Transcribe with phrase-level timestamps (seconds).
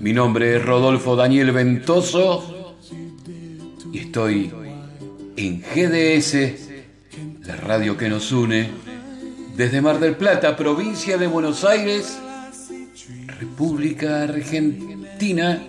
[0.00, 2.76] Mi nombre es Rodolfo Daniel Ventoso
[3.92, 4.50] y estoy
[5.36, 6.34] en GDS,
[7.46, 8.70] la radio que nos une,
[9.56, 12.18] desde Mar del Plata, provincia de Buenos Aires,
[13.38, 15.62] República Argentina,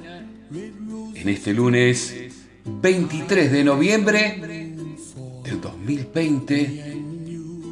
[0.52, 2.16] en este lunes
[2.66, 4.74] 23 de noviembre
[5.44, 6.98] del 2020,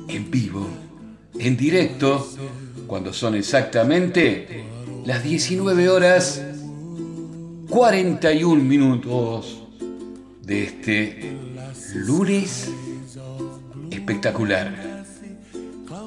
[0.09, 0.67] en vivo,
[1.40, 2.28] en directo,
[2.88, 4.66] cuando son exactamente
[5.06, 6.42] las 19 horas
[7.70, 9.62] 41 minutos
[10.42, 11.38] de este
[11.94, 12.72] lunes
[13.92, 15.03] espectacular.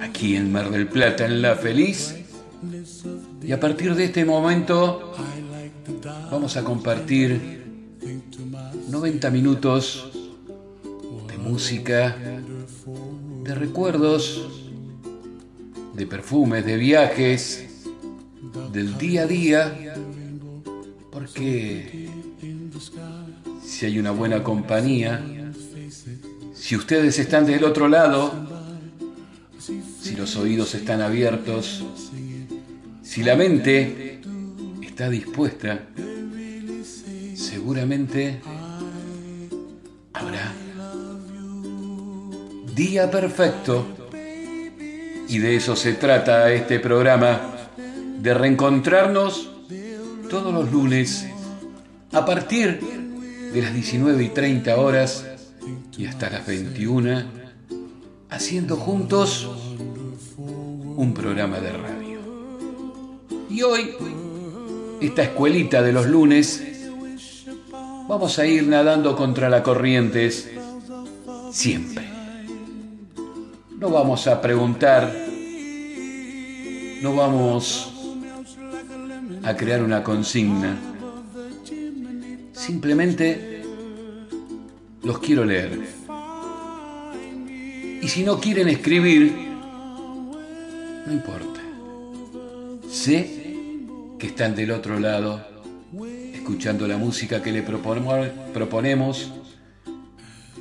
[0.01, 2.17] Aquí en Mar del Plata, en La Feliz.
[3.43, 5.13] Y a partir de este momento
[6.31, 7.61] vamos a compartir
[8.89, 10.11] 90 minutos
[11.29, 12.17] de música,
[13.45, 14.60] de recuerdos,
[15.95, 17.67] de perfumes, de viajes
[18.73, 19.95] del día a día,
[21.11, 22.09] porque
[23.65, 25.25] si hay una buena compañía,
[26.55, 28.33] si ustedes están del otro lado,
[30.01, 31.85] si los oídos están abiertos,
[33.03, 34.21] si la mente
[34.83, 35.81] está dispuesta,
[37.35, 38.41] seguramente
[40.13, 40.53] habrá
[42.75, 44.00] día perfecto.
[45.31, 47.41] Y de eso se trata este programa
[48.19, 49.49] de reencontrarnos
[50.29, 51.25] todos los lunes
[52.11, 52.81] a partir
[53.53, 55.25] de las 19 y 30 horas
[55.97, 57.23] y hasta las 21,
[58.29, 59.49] haciendo juntos
[60.37, 62.19] un programa de radio.
[63.49, 63.95] Y hoy,
[65.01, 66.61] esta escuelita de los lunes,
[68.09, 70.29] vamos a ir nadando contra la corriente
[71.53, 72.20] siempre.
[73.81, 75.11] No vamos a preguntar,
[77.01, 77.91] no vamos
[79.43, 80.77] a crear una consigna.
[82.53, 83.63] Simplemente
[85.03, 85.81] los quiero leer.
[88.03, 89.35] Y si no quieren escribir,
[91.07, 91.63] no importa.
[92.91, 93.57] Sé
[94.19, 95.43] que están del otro lado,
[96.35, 99.33] escuchando la música que le proponemos,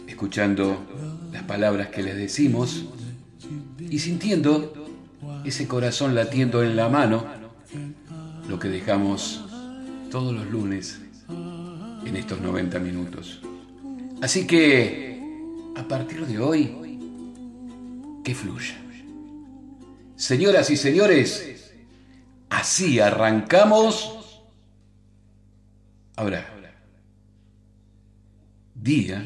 [0.08, 0.88] escuchando
[1.34, 2.86] las palabras que les decimos
[3.80, 4.74] y sintiendo
[5.46, 7.26] ese corazón latiendo en la mano
[8.48, 9.46] lo que dejamos
[10.10, 11.00] todos los lunes
[12.06, 13.42] en estos 90 minutos.
[14.22, 15.22] Así que
[15.76, 17.00] a partir de hoy,
[18.24, 18.76] que fluya.
[20.16, 21.72] Señoras y señores,
[22.50, 24.44] así arrancamos.
[26.16, 26.46] Ahora,
[28.76, 29.26] día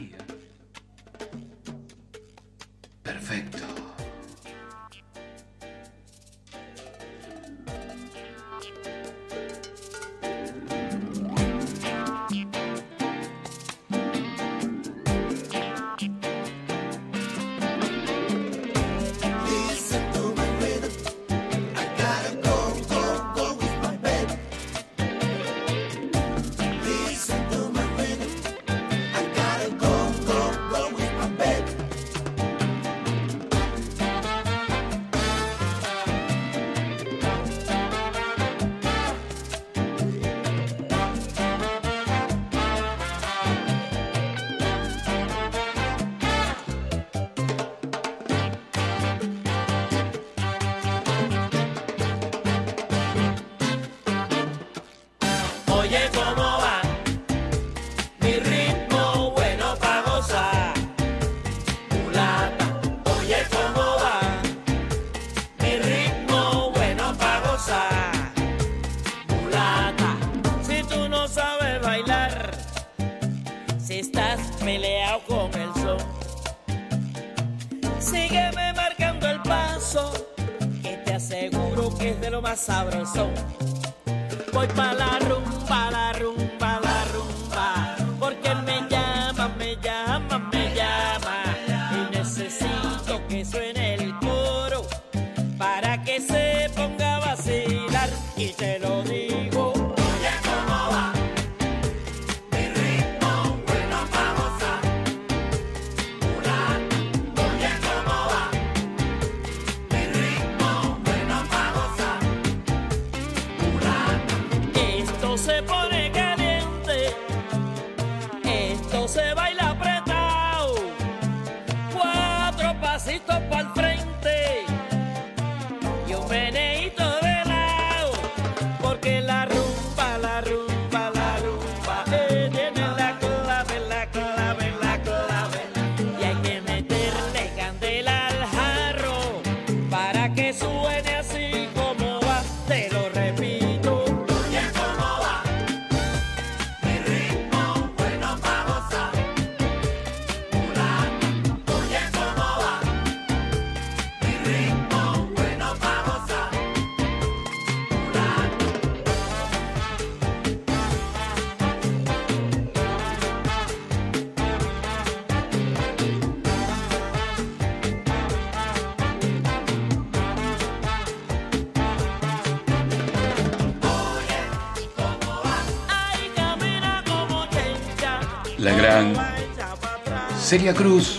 [180.53, 181.17] Celia Cruz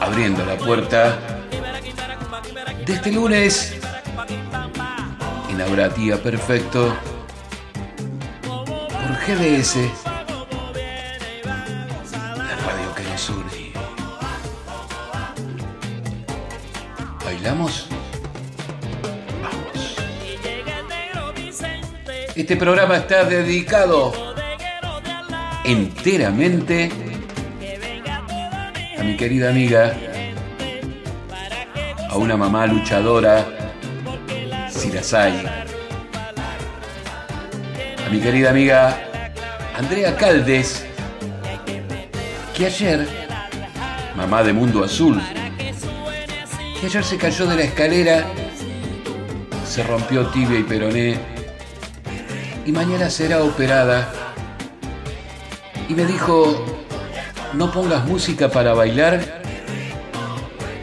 [0.00, 1.16] abriendo la puerta
[2.84, 3.72] de este lunes
[5.90, 6.92] Día Perfecto
[8.42, 9.76] por GDS,
[12.36, 13.72] la radio que nos une.
[17.24, 17.86] ¿Bailamos?
[19.40, 19.96] Vamos.
[22.34, 24.34] Este programa está dedicado
[25.64, 26.90] enteramente
[28.98, 29.94] a mi querida amiga,
[32.08, 33.46] a una mamá luchadora,
[34.68, 35.42] si las hay,
[38.06, 38.98] a mi querida amiga
[39.76, 40.84] Andrea Caldes,
[42.54, 43.08] que ayer,
[44.16, 45.20] mamá de Mundo Azul,
[46.78, 48.24] que ayer se cayó de la escalera,
[49.66, 51.18] se rompió tibia y peroné,
[52.66, 54.23] y mañana será operada,
[55.88, 56.64] y me dijo,
[57.54, 59.42] no pongas música para bailar,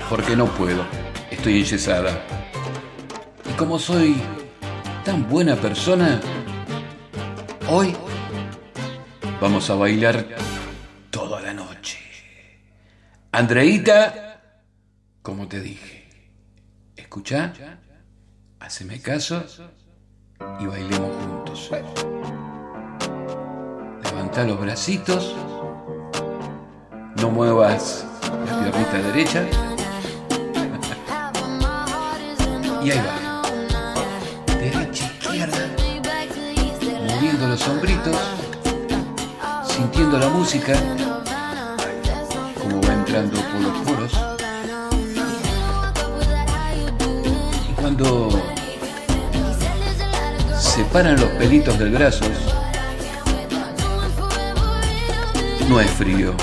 [0.10, 0.86] porque no puedo,
[1.30, 2.22] estoy enyesada.
[3.50, 4.22] Y como soy
[5.04, 6.20] tan buena persona,
[7.68, 7.96] hoy
[9.40, 10.28] vamos a bailar
[11.10, 12.00] toda la noche.
[13.32, 14.42] Andreita,
[15.22, 16.10] como te dije,
[16.96, 17.54] escucha,
[18.60, 19.44] haceme caso
[20.60, 21.72] y bailemos juntos.
[24.04, 25.36] Levanta los bracitos,
[27.18, 28.06] no muevas
[28.46, 29.44] la piernita derecha.
[32.84, 33.42] Y ahí va.
[34.58, 35.58] Derecha, izquierda.
[37.08, 38.16] Moviendo los hombritos.
[39.68, 40.74] Sintiendo la música.
[43.12, 44.12] entrando por los poros.
[47.70, 48.30] Y cuando
[50.58, 52.26] se paran los pelitos del brazo,
[55.72, 56.36] no es frío,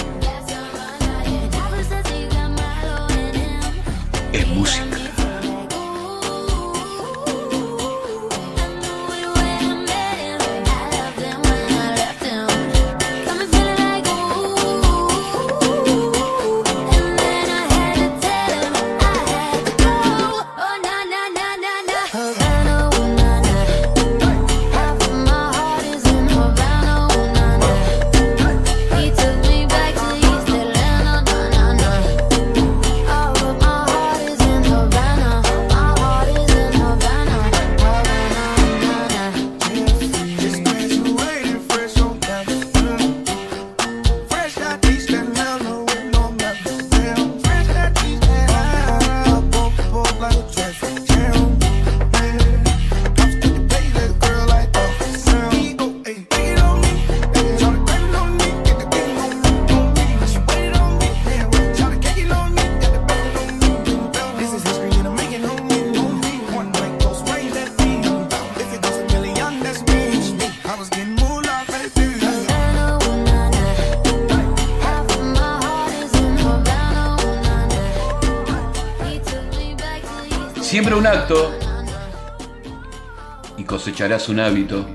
[83.58, 84.86] y cosecharás un hábito.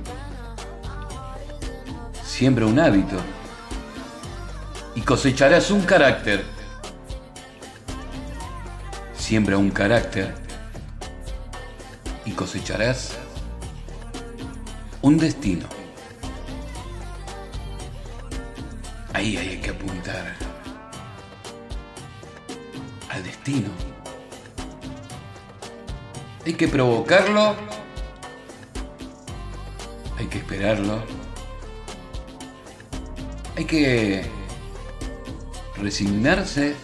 [2.23, 3.17] Siembra un hábito
[4.95, 6.43] y cosecharás un carácter.
[9.15, 10.33] Siembra un carácter
[12.25, 13.17] y cosecharás
[15.01, 15.67] un destino.
[19.13, 20.35] Ahí hay que apuntar
[23.09, 23.69] al destino.
[26.45, 27.72] Hay que provocarlo.
[30.17, 31.03] Hay que esperarlo.
[33.55, 34.23] Hay que
[35.77, 36.75] resignarse.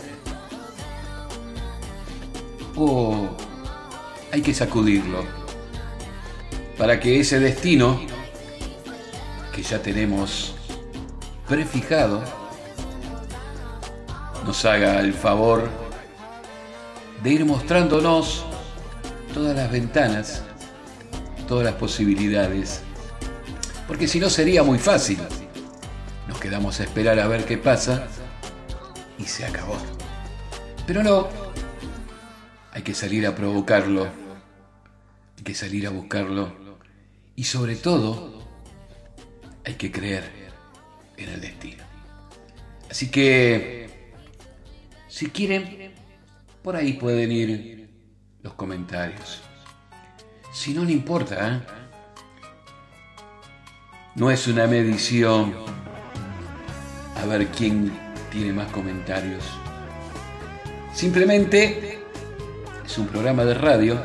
[2.75, 3.29] O
[4.31, 5.23] hay que sacudirlo.
[6.77, 7.99] Para que ese destino
[9.53, 10.55] que ya tenemos
[11.47, 12.23] prefijado
[14.45, 15.69] nos haga el favor
[17.23, 18.45] de ir mostrándonos
[19.33, 20.43] todas las ventanas,
[21.47, 22.81] todas las posibilidades.
[23.89, 25.17] Porque si no sería muy fácil.
[26.27, 28.07] Nos quedamos a esperar a ver qué pasa
[29.17, 29.77] y se acabó.
[30.85, 31.27] Pero no,
[32.71, 34.07] hay que salir a provocarlo,
[35.35, 36.53] hay que salir a buscarlo
[37.35, 38.47] y sobre todo
[39.65, 40.51] hay que creer
[41.17, 41.83] en el destino.
[42.91, 44.13] Así que,
[45.07, 45.95] si quieren,
[46.61, 47.89] por ahí pueden ir
[48.43, 49.41] los comentarios.
[50.53, 51.55] Si no, no importa.
[51.55, 51.78] ¿eh?
[54.15, 55.53] No es una medición
[57.15, 57.91] a ver quién
[58.31, 59.43] tiene más comentarios.
[60.93, 61.99] Simplemente
[62.85, 63.99] es un programa de radio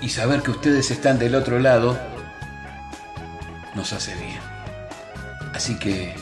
[0.00, 1.98] y saber que ustedes están del otro lado
[3.74, 4.38] nos hace bien.
[5.52, 6.14] Así que,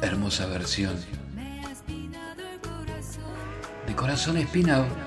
[0.00, 0.96] hermosa versión
[3.86, 5.05] de Corazón Espinado.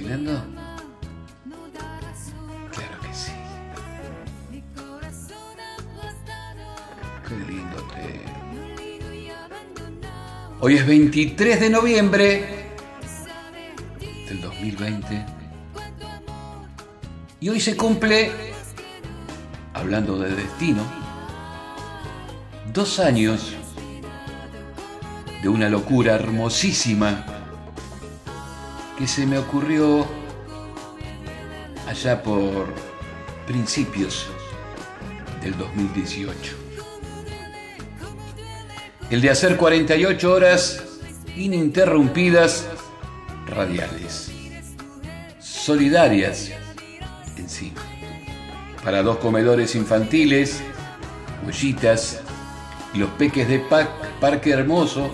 [0.00, 0.42] Bailando?
[2.70, 3.32] Claro que sí.
[7.28, 8.30] Qué lindo tema.
[10.60, 12.44] Hoy es 23 de noviembre
[14.28, 15.26] del 2020
[17.40, 18.30] y hoy se cumple,
[19.72, 20.82] hablando de destino,
[22.72, 23.54] dos años
[25.42, 27.39] de una locura hermosísima
[29.00, 30.06] que se me ocurrió
[31.88, 32.66] allá por
[33.46, 34.26] principios
[35.40, 36.54] del 2018.
[39.08, 40.84] El de hacer 48 horas
[41.34, 42.66] ininterrumpidas
[43.46, 44.30] radiales,
[45.38, 46.50] solidarias
[47.38, 47.80] encima,
[48.84, 50.60] para dos comedores infantiles,
[51.46, 52.20] huellitas
[52.92, 53.64] y los peques de
[54.20, 55.10] Parque Hermoso,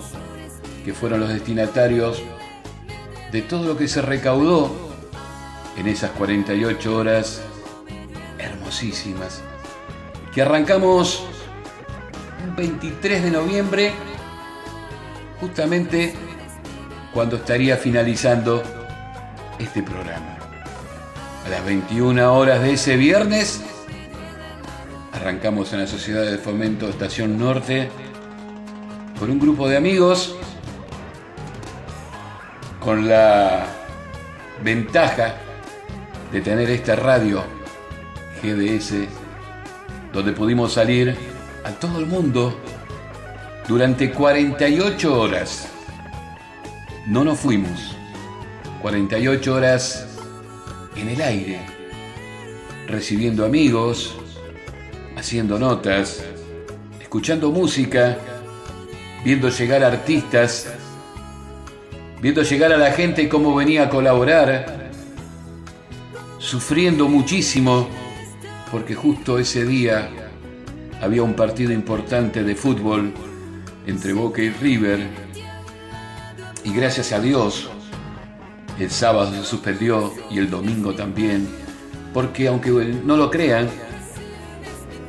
[0.83, 2.21] que fueron los destinatarios
[3.31, 4.73] de todo lo que se recaudó
[5.77, 7.41] en esas 48 horas
[8.39, 9.41] hermosísimas,
[10.33, 11.23] que arrancamos
[12.47, 13.91] un 23 de noviembre,
[15.39, 16.13] justamente
[17.13, 18.63] cuando estaría finalizando
[19.59, 20.37] este programa.
[21.45, 23.61] A las 21 horas de ese viernes
[25.13, 27.89] arrancamos en la Sociedad de Fomento Estación Norte
[29.19, 30.35] con un grupo de amigos
[32.87, 33.65] con la
[34.63, 35.35] ventaja
[36.31, 37.43] de tener esta radio
[38.41, 38.93] GDS
[40.13, 41.13] donde pudimos salir
[41.65, 42.57] a todo el mundo
[43.67, 45.67] durante 48 horas.
[47.07, 47.97] No nos fuimos.
[48.81, 50.07] 48 horas
[50.95, 51.59] en el aire,
[52.87, 54.15] recibiendo amigos,
[55.17, 56.23] haciendo notas,
[57.01, 58.17] escuchando música,
[59.25, 60.76] viendo llegar artistas,
[62.21, 64.89] viendo llegar a la gente cómo venía a colaborar,
[66.39, 67.87] sufriendo muchísimo
[68.71, 70.09] porque justo ese día
[71.01, 73.13] había un partido importante de fútbol
[73.85, 75.07] entre Boca y River
[76.63, 77.69] y gracias a Dios
[78.79, 81.47] el sábado se suspendió y el domingo también
[82.13, 83.69] porque aunque no lo crean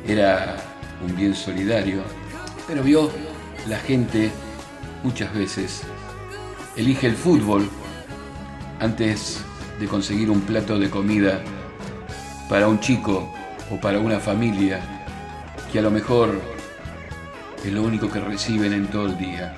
[0.07, 0.57] era
[1.05, 2.01] un bien solidario
[2.67, 3.09] pero vio
[3.67, 4.31] la gente
[5.03, 5.83] muchas veces
[6.79, 7.69] elige el fútbol
[8.79, 9.43] antes
[9.81, 11.41] de conseguir un plato de comida
[12.47, 13.33] para un chico
[13.69, 14.79] o para una familia
[15.69, 16.41] que a lo mejor
[17.65, 19.53] es lo único que reciben en todo el día.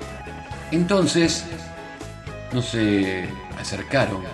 [0.72, 1.44] Entonces,
[2.52, 4.24] no se acercaron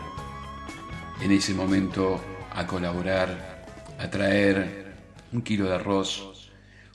[1.20, 2.18] en ese momento
[2.54, 3.66] a colaborar,
[3.98, 4.94] a traer
[5.34, 6.50] un kilo de arroz,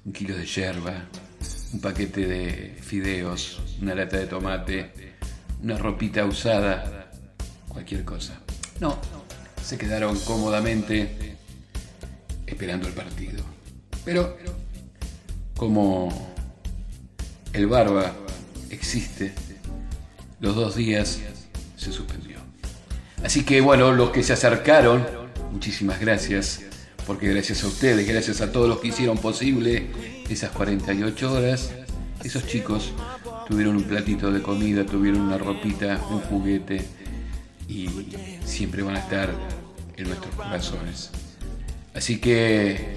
[0.06, 1.06] un kilo de yerba,
[1.72, 5.13] un paquete de fideos, una lata de tomate,
[5.64, 7.10] una ropita usada,
[7.70, 8.34] cualquier cosa.
[8.82, 8.98] No,
[9.64, 11.38] se quedaron cómodamente
[12.46, 13.44] esperando el partido.
[14.04, 14.38] Pero
[15.56, 16.36] como
[17.54, 18.14] el barba
[18.70, 19.34] existe,
[20.42, 21.20] los dos días
[21.78, 22.40] se suspendió.
[23.24, 25.08] Así que bueno, los que se acercaron,
[25.52, 26.62] muchísimas gracias,
[27.08, 29.88] porque gracias a ustedes, gracias a todos los que hicieron posible
[30.30, 31.72] esas 48 horas,
[32.22, 32.92] esos chicos
[33.48, 36.86] tuvieron un platito de comida, tuvieron una ropita, un juguete
[37.68, 37.90] y
[38.46, 39.30] siempre van a estar
[39.98, 41.12] en nuestros corazones.
[41.94, 42.96] Así que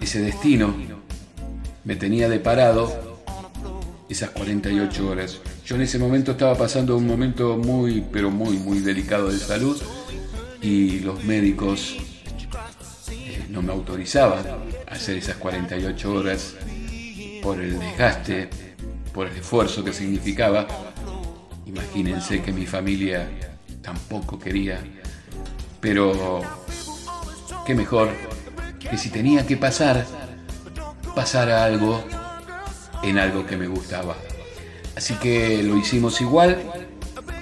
[0.00, 0.74] ese destino
[1.84, 3.22] me tenía deparado
[4.08, 5.40] esas 48 horas.
[5.64, 9.80] Yo en ese momento estaba pasando un momento muy, pero muy, muy delicado de salud
[10.60, 11.96] y los médicos
[13.10, 14.44] eh, no me autorizaban
[14.88, 16.54] a hacer esas 48 horas
[17.42, 18.48] por el desgaste,
[19.14, 20.66] por el esfuerzo que significaba.
[21.64, 23.30] Imagínense que mi familia
[23.80, 24.80] tampoco quería,
[25.80, 26.42] pero
[27.64, 28.10] qué mejor
[28.78, 30.04] que si tenía que pasar,
[31.14, 32.02] pasara algo
[33.02, 34.16] en algo que me gustaba.
[34.96, 36.62] Así que lo hicimos igual,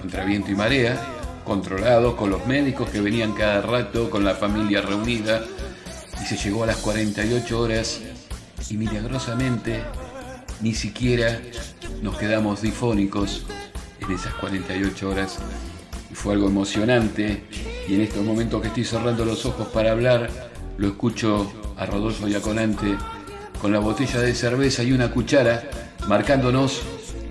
[0.01, 1.01] contra viento y marea,
[1.45, 5.45] controlado con los médicos que venían cada rato, con la familia reunida,
[6.21, 8.01] y se llegó a las 48 horas
[8.71, 9.83] y milagrosamente
[10.63, 11.41] ni siquiera
[12.03, 13.45] nos quedamos difónicos
[14.01, 15.39] en esas 48 horas.
[16.13, 17.45] Fue algo emocionante
[17.89, 20.31] y en estos momentos que estoy cerrando los ojos para hablar,
[20.79, 22.97] lo escucho a Rodolfo Yaconante
[23.61, 25.69] con la botella de cerveza y una cuchara
[26.07, 26.83] marcándonos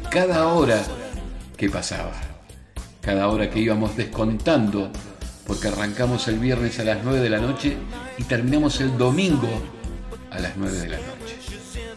[0.10, 0.82] cada hora
[1.56, 2.14] que pasaba,
[3.02, 4.92] cada hora que íbamos descontando,
[5.48, 7.78] porque arrancamos el viernes a las 9 de la noche
[8.18, 9.50] y terminamos el domingo
[10.32, 11.38] a las 9 de la noche.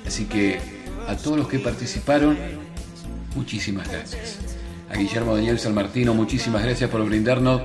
[0.07, 0.73] Así que
[1.09, 2.37] a todos los que participaron,
[3.35, 4.38] muchísimas gracias.
[4.90, 7.62] A Guillermo Daniel San Martino, muchísimas gracias por brindarnos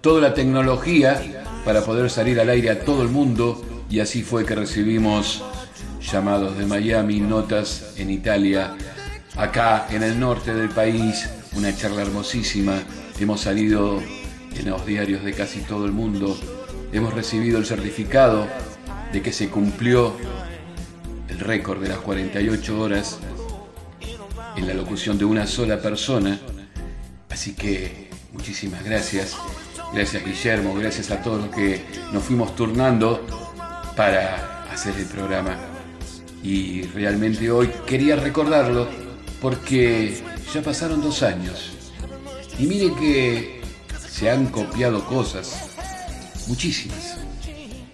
[0.00, 4.44] toda la tecnología para poder salir al aire a todo el mundo y así fue
[4.44, 5.44] que recibimos
[6.00, 8.74] llamados de Miami, notas en Italia,
[9.36, 12.74] acá en el norte del país, una charla hermosísima.
[13.20, 14.02] Hemos salido
[14.56, 16.36] en los diarios de casi todo el mundo.
[16.92, 18.46] Hemos recibido el certificado
[19.12, 20.16] de que se cumplió
[21.42, 23.18] récord de las 48 horas
[24.56, 26.38] en la locución de una sola persona.
[27.30, 29.36] Así que muchísimas gracias.
[29.92, 33.26] Gracias Guillermo, gracias a todos los que nos fuimos turnando
[33.96, 35.56] para hacer el programa.
[36.42, 38.88] Y realmente hoy quería recordarlo
[39.40, 41.72] porque ya pasaron dos años.
[42.58, 43.62] Y mire que
[44.08, 45.70] se han copiado cosas,
[46.48, 47.16] muchísimas.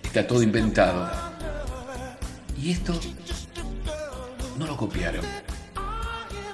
[0.03, 1.11] Está todo inventado.
[2.61, 2.99] Y esto
[4.59, 5.25] no lo copiaron.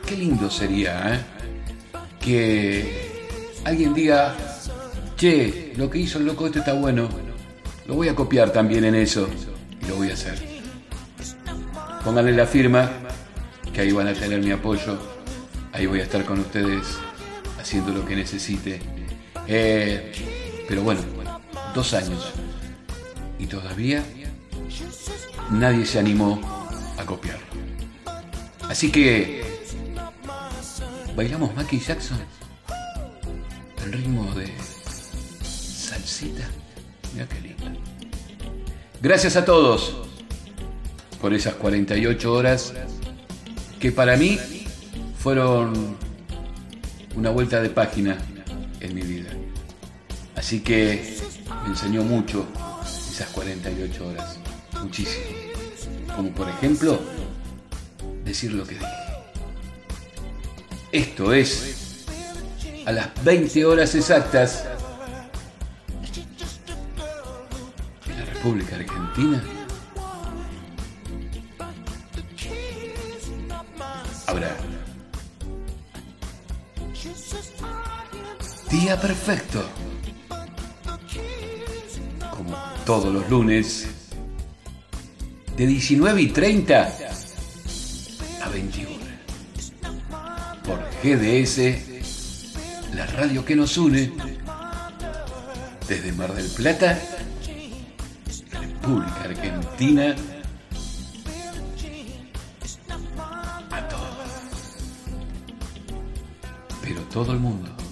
[0.07, 1.21] Qué lindo sería, ¿eh?
[2.21, 3.25] Que
[3.65, 4.35] alguien diga,
[5.17, 7.09] che, lo que hizo el loco este está bueno,
[7.87, 9.29] lo voy a copiar también en eso
[9.81, 10.39] y lo voy a hacer.
[12.05, 12.91] Pónganle la firma,
[13.73, 14.99] que ahí van a tener mi apoyo,
[15.73, 16.99] ahí voy a estar con ustedes
[17.59, 18.81] haciendo lo que necesite.
[19.47, 20.13] Eh,
[20.69, 21.01] pero bueno,
[21.75, 22.33] dos años
[23.39, 24.03] y todavía
[25.51, 26.41] nadie se animó
[26.99, 27.44] a copiarlo.
[28.69, 29.43] Así que,
[31.17, 32.19] ¿bailamos Mackie Jackson?
[33.85, 34.51] El ritmo de
[35.43, 36.49] salsita.
[37.13, 37.81] Mira qué lindo.
[39.01, 39.95] Gracias a todos
[41.21, 42.73] por esas 48 horas
[43.79, 44.39] que para mí
[45.19, 45.97] fueron
[47.15, 48.19] una vuelta de página
[48.81, 49.31] en mi vida.
[50.37, 51.17] Así que
[51.63, 52.47] me enseñó mucho
[53.11, 54.39] esas 48 horas,
[54.83, 55.25] muchísimo.
[56.17, 56.99] Como por ejemplo,
[58.35, 58.87] decir lo que dije.
[60.91, 62.05] Esto es
[62.85, 64.65] a las 20 horas exactas
[68.09, 69.45] en la República Argentina.
[74.27, 74.57] Habrá
[78.69, 79.65] día perfecto.
[82.37, 83.87] Como todos los lunes,
[85.57, 87.04] de 19 y 30
[91.05, 94.11] GDS, la radio que nos une
[95.87, 96.99] desde Mar del Plata,
[98.51, 100.17] República Argentina,
[103.71, 104.17] a todo.
[106.81, 107.84] Pero todo el mundo.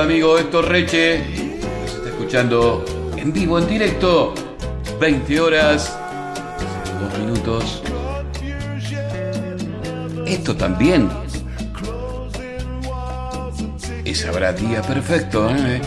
[0.00, 1.18] Amigo Héctor Reche.
[1.82, 2.84] Nos está escuchando
[3.16, 4.34] en vivo, en directo.
[4.98, 5.98] 20 horas,
[7.00, 7.82] 2 minutos.
[10.26, 11.08] Esto también
[14.04, 15.50] es habrá día perfecto.
[15.50, 15.80] ¿eh?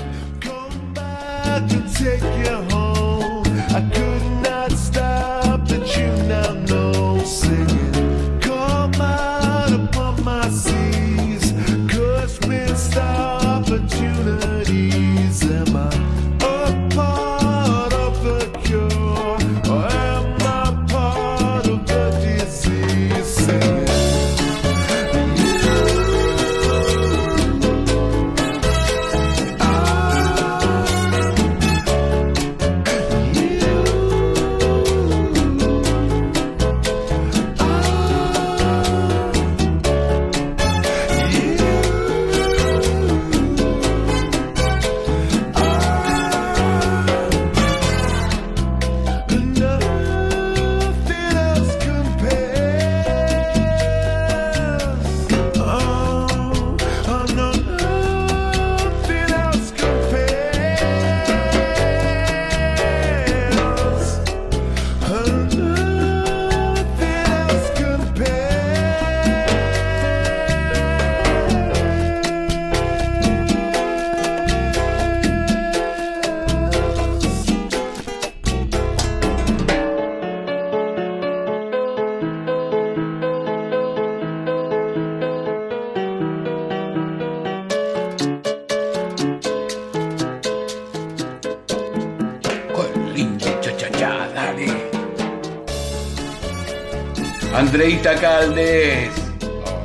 [97.84, 99.10] Andreita Caldes.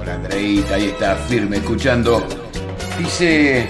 [0.01, 2.25] Hola Andreita, ahí está firme escuchando
[2.97, 3.67] Dice,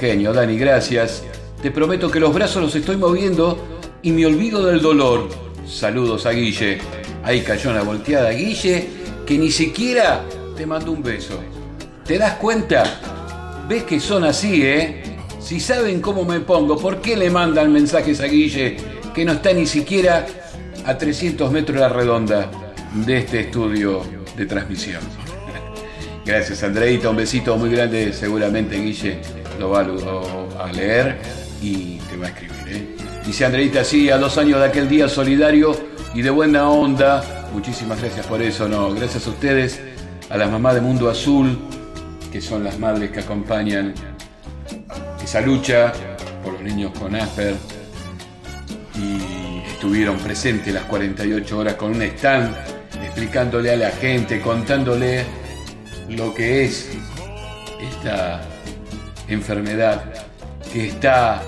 [0.00, 1.22] genio, Dani, gracias.
[1.60, 3.58] Te prometo que los brazos los estoy moviendo
[4.00, 5.28] y me olvido del dolor.
[5.66, 6.78] Saludos a Guille.
[7.24, 8.88] Ahí cayó una volteada Guille
[9.26, 10.24] que ni siquiera
[10.56, 11.38] te mandó un beso.
[12.06, 13.64] ¿Te das cuenta?
[13.68, 15.18] ¿Ves que son así, eh?
[15.40, 18.78] Si saben cómo me pongo, ¿por qué le mandan mensajes a Guille
[19.14, 20.24] que no está ni siquiera
[20.86, 22.50] a 300 metros la redonda
[22.94, 24.02] de este estudio
[24.36, 25.02] de transmisión?
[26.24, 27.10] Gracias, Andreita.
[27.10, 28.12] Un besito muy grande.
[28.12, 29.18] Seguramente Guille
[29.58, 31.18] lo va a, leer
[31.60, 32.56] y te va a escribir.
[32.68, 32.96] ¿eh?
[33.26, 35.76] Dice Andreita, sí, a dos años de aquel día solidario
[36.14, 37.48] y de buena onda.
[37.52, 38.92] Muchísimas gracias por eso, no.
[38.94, 39.80] Gracias a ustedes,
[40.30, 41.58] a las mamás de Mundo Azul,
[42.30, 43.94] que son las madres que acompañan
[45.22, 45.92] esa lucha
[46.42, 47.54] por los niños con Asper.
[48.96, 52.71] Y estuvieron presentes las 48 horas con un stand
[53.12, 55.26] explicándole a la gente, contándole
[56.08, 56.88] lo que es
[57.78, 58.40] esta
[59.28, 60.02] enfermedad
[60.72, 61.42] que está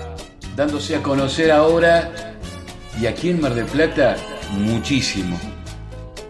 [0.55, 2.35] dándose a conocer ahora
[3.01, 4.15] y aquí en Mar del Plata
[4.51, 5.39] muchísimo,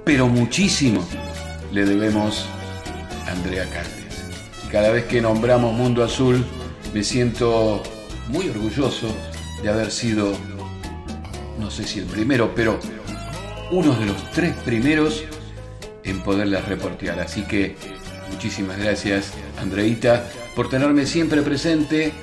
[0.06, 1.06] pero muchísimo
[1.74, 2.46] le debemos
[3.28, 4.24] a Andrea Cartes.
[4.72, 6.46] Cada vez que nombramos Mundo Azul
[6.94, 7.84] me siento
[8.30, 9.14] muy orgulloso
[9.62, 10.32] de haber sido,
[11.60, 12.80] no sé si el primero, pero
[13.72, 15.24] uno de los tres primeros
[16.04, 17.20] en poderlas reportear.
[17.20, 17.76] Así que
[18.32, 20.24] muchísimas gracias, Andreita,
[20.56, 22.14] por tenerme siempre presente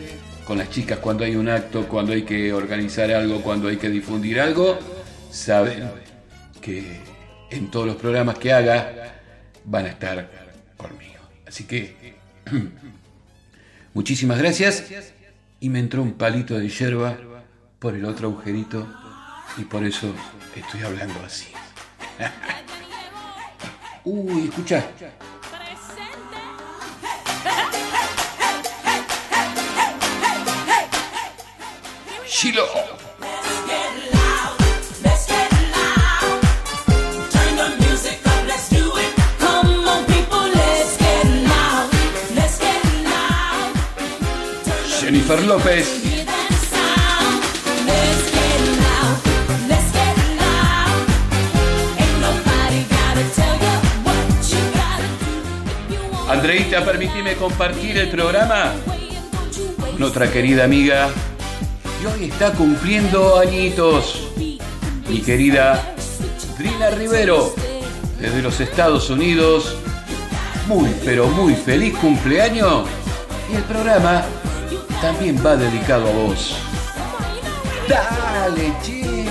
[0.47, 3.89] con las chicas cuando hay un acto, cuando hay que organizar algo, cuando hay que
[3.89, 4.79] difundir algo.
[5.31, 5.91] Saben
[6.61, 7.01] que
[7.51, 9.15] en todos los programas que haga
[9.65, 10.31] van a estar
[10.77, 11.21] conmigo.
[11.47, 12.15] Así que
[13.95, 14.85] muchísimas gracias.
[15.61, 17.17] Y me entró un palito de hierba
[17.79, 18.87] por el otro agujerito
[19.57, 20.15] y por eso
[20.55, 21.49] estoy hablando así.
[24.05, 24.85] Uy, escucha.
[32.27, 32.67] Chilo.
[45.01, 46.12] Jennifer López.
[56.33, 58.73] Andreita, permíteme compartir el programa
[59.93, 61.11] con otra querida amiga
[62.01, 64.31] que hoy está cumpliendo añitos.
[65.11, 65.95] Mi querida
[66.57, 67.55] Drina Rivero,
[68.19, 69.77] desde los Estados Unidos.
[70.67, 72.89] Muy, pero muy feliz cumpleaños.
[73.53, 74.23] Y el programa
[75.03, 76.57] también va dedicado a vos.
[77.87, 79.22] Dale, che.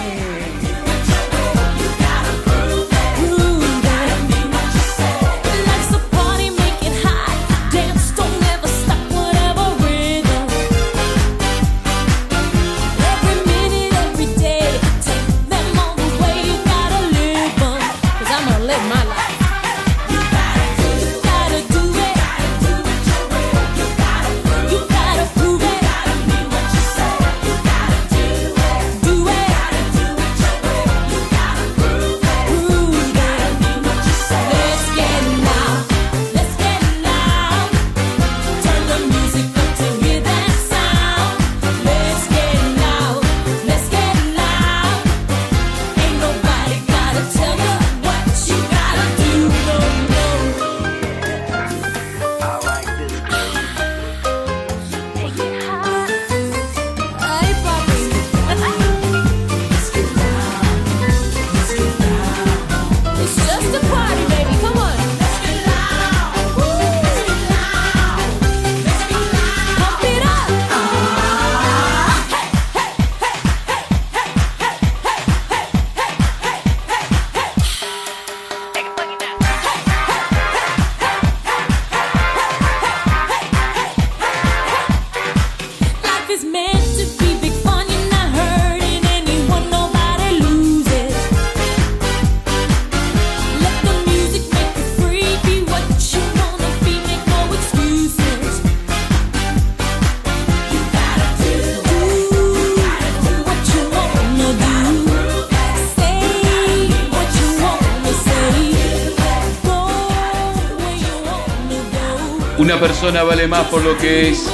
[113.11, 114.45] persona vale más por lo que es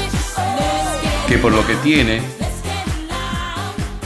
[1.28, 2.22] que por lo que tiene.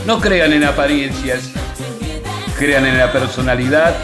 [0.05, 1.51] No crean en apariencias,
[2.59, 3.95] crean en la personalidad.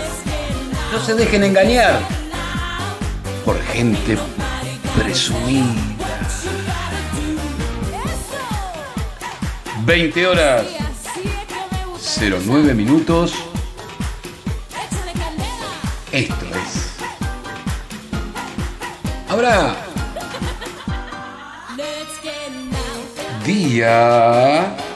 [0.94, 2.00] No se dejen engañar
[3.44, 4.18] por gente
[4.98, 5.66] presumida.
[9.86, 10.66] 20 horas
[12.22, 13.34] 09 minutos.
[16.14, 16.94] Esto es.
[19.30, 19.87] Ahora
[23.78, 24.87] Yeah.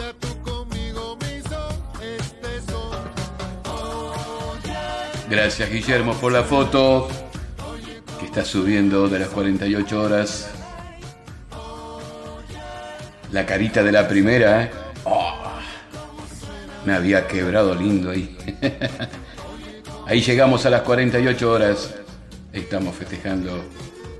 [0.00, 0.32] Este.
[5.28, 7.08] Gracias Guillermo por la foto
[8.20, 10.50] que está subiendo de las 48 horas.
[13.30, 14.70] La carita de la primera, ¿eh?
[15.04, 15.32] Oh,
[16.84, 18.36] me había quebrado lindo ahí.
[20.06, 21.94] Ahí llegamos a las 48 horas.
[22.52, 23.64] Estamos festejando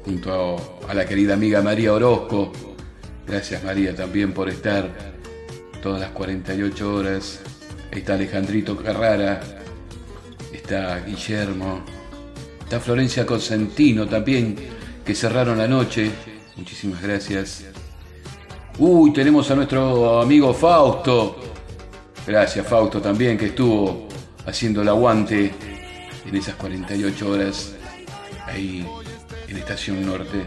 [0.05, 2.53] junto a la querida amiga María Orozco.
[3.27, 5.12] Gracias María también por estar
[5.83, 7.41] todas las 48 horas.
[7.91, 9.43] Está Alejandrito Carrara,
[10.51, 11.85] está Guillermo,
[12.63, 14.57] está Florencia Cosentino también,
[15.05, 16.11] que cerraron la noche.
[16.57, 17.65] Muchísimas gracias.
[18.79, 21.37] Uy, tenemos a nuestro amigo Fausto.
[22.27, 24.09] Gracias Fausto también, que estuvo
[24.47, 25.53] haciendo el aguante
[26.27, 27.75] en esas 48 horas
[28.47, 28.87] ahí
[29.49, 30.47] en Estación Norte.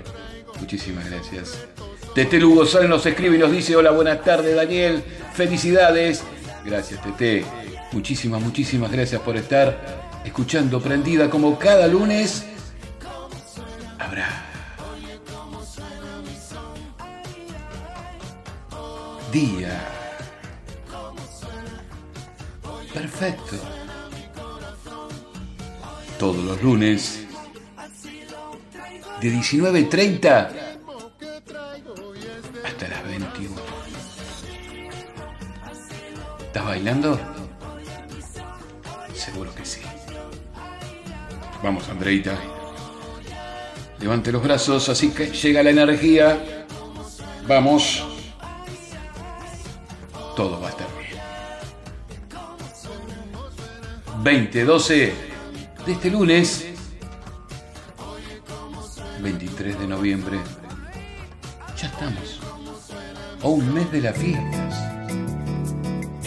[0.60, 1.68] Muchísimas gracias.
[2.16, 5.04] Tete Lugo Sal nos escribe y nos dice, hola, buenas tardes Daniel,
[5.36, 6.24] felicidades.
[6.64, 7.46] Gracias Tete,
[7.92, 12.46] muchísimas, muchísimas gracias por estar escuchando Prendida como cada lunes.
[14.00, 14.30] Habrá.
[19.32, 19.80] Día.
[22.94, 23.58] Perfecto.
[26.18, 27.22] Todos los lunes.
[29.22, 30.65] De 19.30
[36.56, 37.20] ¿Estás bailando?
[39.14, 39.82] Seguro que sí.
[41.62, 42.40] Vamos, Andreita.
[44.00, 46.66] Levante los brazos, así que llega la energía.
[47.46, 48.06] Vamos.
[50.38, 51.20] Todo va a estar bien.
[54.24, 55.14] 2012
[55.86, 56.68] de este lunes,
[59.22, 60.40] 23 de noviembre.
[61.78, 62.40] Ya estamos.
[63.44, 64.95] A un mes de las fiestas.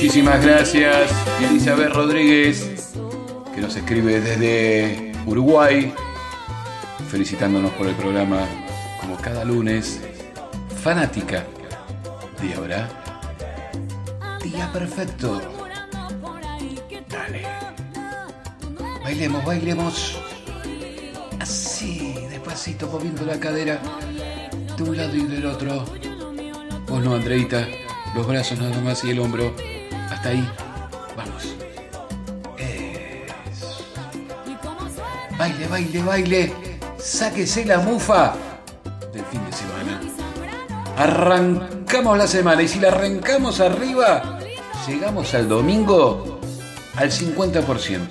[0.00, 2.94] Muchísimas gracias, Elizabeth Rodríguez,
[3.54, 5.92] que nos escribe desde Uruguay,
[7.10, 8.46] felicitándonos por el programa
[8.98, 10.00] como cada lunes.
[10.82, 11.44] Fanática
[12.40, 12.88] de ahora.
[14.42, 15.38] Día perfecto.
[17.06, 17.42] Dale.
[19.04, 20.18] Bailemos, bailemos.
[21.40, 23.78] Así, despacito, moviendo la cadera
[24.78, 25.84] de un lado y del otro.
[26.88, 27.68] Vos no, Andreita.
[28.14, 29.54] Los brazos nada más y el hombro.
[30.20, 30.46] Hasta ahí.
[31.16, 31.56] Vamos.
[35.38, 36.52] Baile, baile, baile.
[36.98, 38.34] Sáquese la mufa
[39.14, 39.98] del fin de semana.
[40.98, 44.38] Arrancamos la semana y si la arrancamos arriba,
[44.86, 46.38] llegamos al domingo
[46.96, 48.06] al 50%.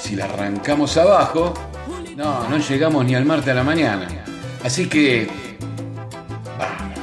[0.00, 1.54] Si la arrancamos abajo,
[2.16, 4.08] no, no llegamos ni al martes a la mañana.
[4.64, 5.28] Así que,
[6.58, 6.98] vamos.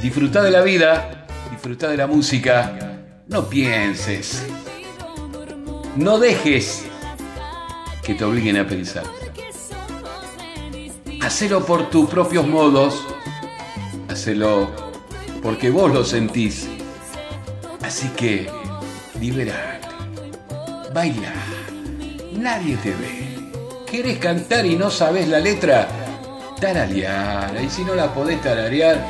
[0.00, 2.89] Disfruta de la vida, disfruta de la música.
[3.30, 4.44] No pienses.
[5.94, 6.84] No dejes
[8.02, 9.04] que te obliguen a pensar.
[11.22, 13.06] Hacelo por tus propios modos.
[14.08, 14.68] Hacelo
[15.44, 16.66] porque vos lo sentís.
[17.82, 18.50] Así que,
[19.20, 19.86] liberate.
[20.92, 21.32] Baila.
[22.32, 23.28] Nadie te ve.
[23.88, 25.86] ¿Querés cantar y no sabes la letra?
[26.60, 27.62] Tarareala.
[27.62, 29.06] Y si no la podés tararear,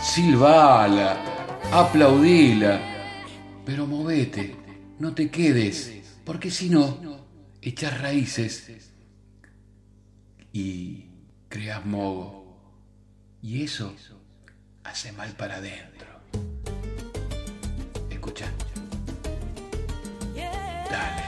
[0.00, 1.16] silbala,
[1.72, 2.95] aplaudila.
[3.66, 4.54] Pero movete,
[5.00, 5.90] no te quedes,
[6.24, 7.26] porque si no,
[7.60, 8.70] echas raíces
[10.52, 11.06] y
[11.48, 12.46] creas mogo.
[13.42, 13.92] Y eso
[14.84, 16.06] hace mal para adentro.
[18.08, 18.46] Escucha.
[20.88, 21.22] Dale.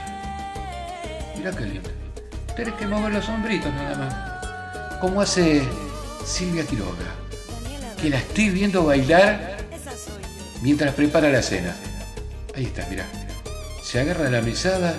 [1.37, 1.89] Mira qué lindo.
[2.55, 4.99] Tienes que mover los hombritos nada más.
[5.01, 5.61] Como hace
[6.25, 7.15] Silvia Quiroga.
[8.01, 9.57] Que la estoy viendo bailar
[10.61, 11.75] mientras prepara la cena.
[12.55, 13.05] Ahí está, mira.
[13.83, 14.95] Se agarra la mesada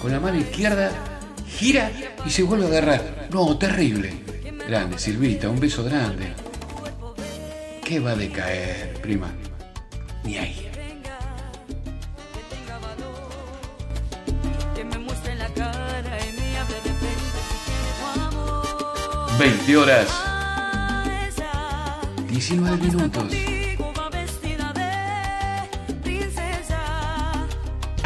[0.00, 0.90] con la mano izquierda,
[1.46, 1.90] gira
[2.24, 3.28] y se vuelve a agarrar.
[3.30, 4.12] No, terrible.
[4.68, 6.32] Grande, Silvita, un beso grande.
[7.84, 9.32] ¿Qué va a decaer, prima?
[10.24, 10.68] Ni ahí.
[14.74, 19.38] Que me muestre la cara y me hable de frente si tiene tu amor.
[19.38, 20.08] 20 horas,
[21.28, 23.32] Esa 19 minutos.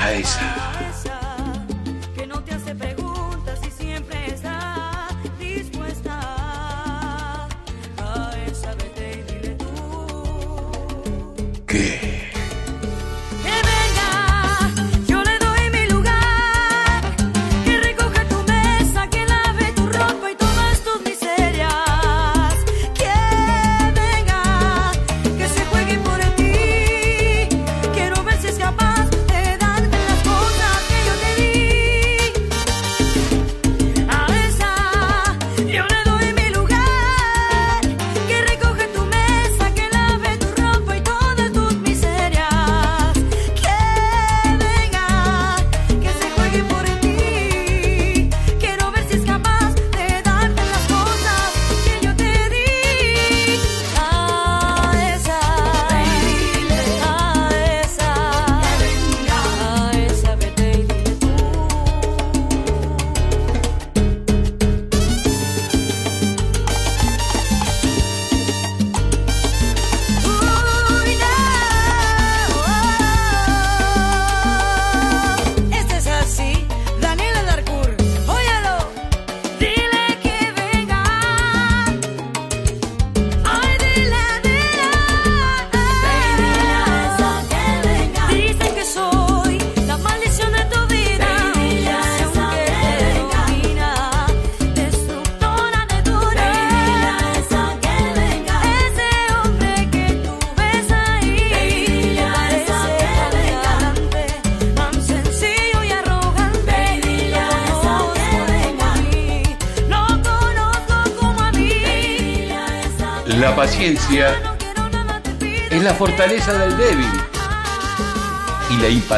[0.03, 0.70] A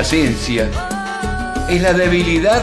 [0.03, 0.69] impaciencia
[1.71, 2.62] es la debilidad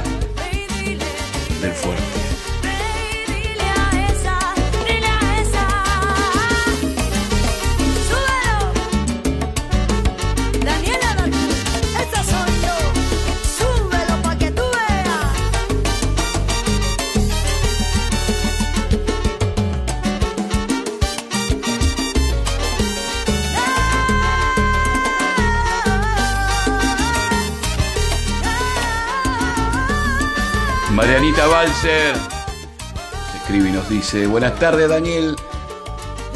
[31.60, 32.16] Balser
[33.36, 35.36] escribe y nos dice, buenas tardes Daniel,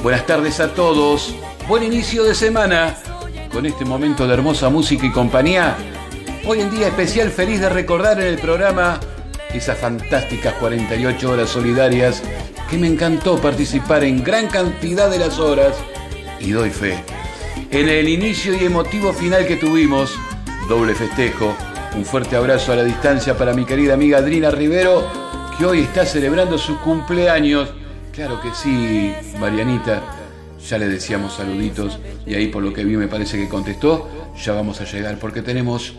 [0.02, 1.34] buenas tardes a todos,
[1.66, 2.98] buen inicio de semana
[3.50, 5.78] con este momento de hermosa música y compañía.
[6.46, 9.00] Hoy en día especial feliz de recordar en el programa
[9.54, 12.22] esas fantásticas 48 horas solidarias
[12.70, 15.74] que me encantó participar en gran cantidad de las horas
[16.42, 17.02] y doy fe.
[17.72, 20.20] En el inicio y emotivo final que tuvimos,
[20.68, 21.56] doble festejo,
[21.96, 25.08] un fuerte abrazo a la distancia para mi querida amiga Adrina Rivero,
[25.58, 27.70] que hoy está celebrando su cumpleaños.
[28.12, 30.02] Claro que sí, Marianita,
[30.68, 34.10] ya le decíamos saluditos y ahí por lo que vi me parece que contestó,
[34.44, 35.94] ya vamos a llegar porque tenemos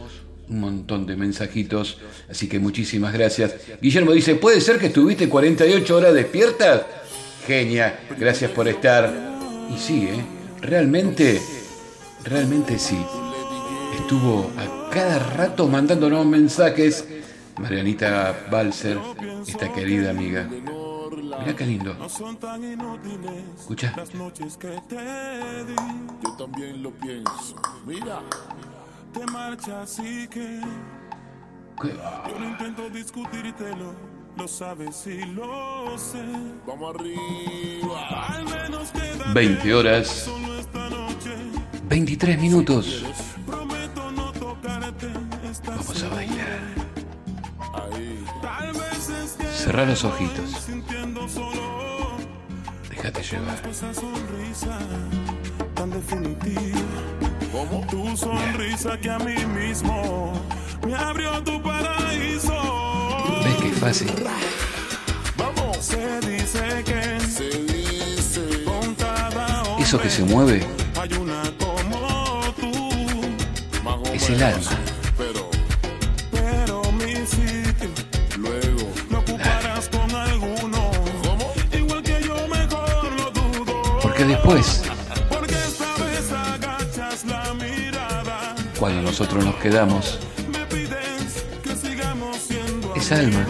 [0.49, 3.55] un montón de mensajitos, así que muchísimas gracias.
[3.81, 6.87] Guillermo dice, ¿puede ser que estuviste 48 horas despierta?
[7.47, 9.13] Genia, gracias por estar.
[9.75, 10.25] Y sí, ¿eh?
[10.61, 11.41] realmente,
[12.25, 12.99] realmente sí.
[13.99, 17.07] Estuvo a cada rato mandándonos mensajes.
[17.59, 18.99] Marianita Balser,
[19.47, 20.49] esta querida amiga.
[20.49, 21.97] Mira qué lindo.
[23.59, 23.95] Escucha.
[26.23, 27.57] Yo también lo pienso.
[27.87, 28.21] Mira,
[29.13, 30.61] Te marchas y que
[31.83, 33.93] yo no intento discutírtelo,
[34.37, 36.23] lo sabes y lo sé.
[36.67, 38.27] vamos arriba.
[38.29, 41.31] Al menos queda 20 horas, solo esta noche.
[41.89, 43.05] 23 minutos.
[49.65, 50.67] Que Cerrar los ojitos.
[52.91, 53.63] Déjate llevar.
[55.75, 56.81] tan definitiva.
[57.53, 60.33] Como tu sonrisa que a mí mismo
[60.87, 62.53] me abrió tu paraíso.
[63.45, 64.13] ¿Ves qué fácil?
[65.37, 65.79] Vamos.
[65.79, 68.65] Se dice que Se dice.
[69.79, 70.67] Eso que se mueve
[71.01, 74.13] hay una como tú.
[74.13, 74.94] Es el alma.
[84.45, 84.83] Después,
[88.79, 90.19] cuando nosotros nos quedamos,
[92.95, 93.47] esa alma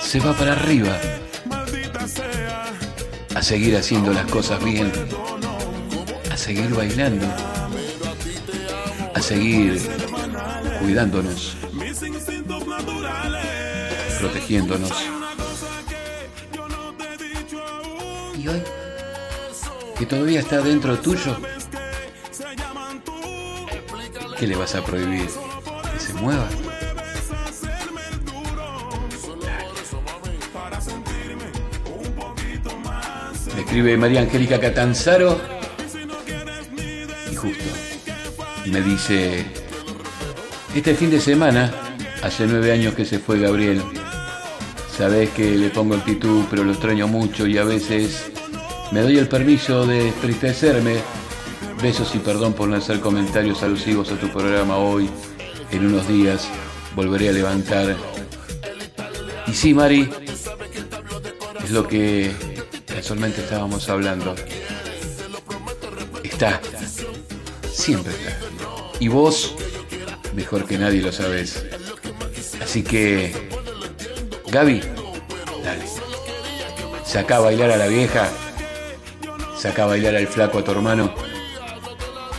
[0.00, 0.96] se va para arriba
[3.34, 4.92] a seguir haciendo las cosas bien,
[6.30, 7.26] a seguir bailando,
[9.14, 9.80] a seguir
[10.80, 11.56] cuidándonos,
[14.20, 15.11] protegiéndonos.
[20.02, 21.36] Que todavía está dentro tuyo.
[24.36, 25.28] ¿qué le vas a prohibir?
[25.92, 26.48] Que se mueva.
[33.54, 35.40] Me escribe María Angélica Catanzaro
[37.30, 37.62] y justo
[38.66, 39.46] me dice,
[40.74, 41.72] este fin de semana,
[42.24, 43.80] hace nueve años que se fue Gabriel,
[44.98, 48.31] sabés que le pongo actitud pero lo extraño mucho y a veces
[48.92, 50.96] me doy el permiso de entristecerme.
[51.82, 55.08] Besos y perdón por hacer comentarios alusivos a tu programa hoy.
[55.70, 56.46] En unos días
[56.94, 57.96] volveré a levantar.
[59.46, 60.10] Y sí, Mari,
[61.64, 62.30] es lo que
[62.86, 64.34] casualmente estábamos hablando.
[66.22, 66.60] Está.
[67.72, 68.36] Siempre está.
[69.00, 69.54] Y vos,
[70.36, 71.64] mejor que nadie lo sabés.
[72.62, 73.32] Así que,
[74.48, 74.82] Gaby,
[75.64, 75.84] dale.
[77.04, 78.28] Saca a bailar a la vieja.
[79.62, 81.14] Saca a bailar al flaco a tu hermano.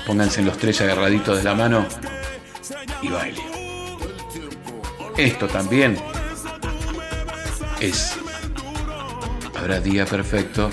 [0.06, 1.86] Pónganse los tres agarraditos de la mano
[3.02, 3.42] y baile.
[5.16, 5.98] Esto también
[7.80, 8.18] es
[9.56, 10.70] Habrá día perfecto.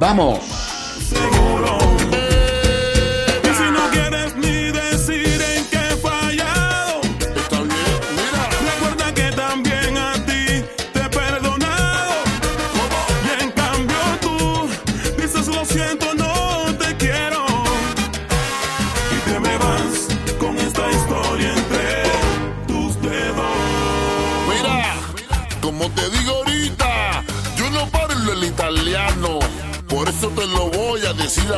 [0.00, 0.67] ¡Vamos!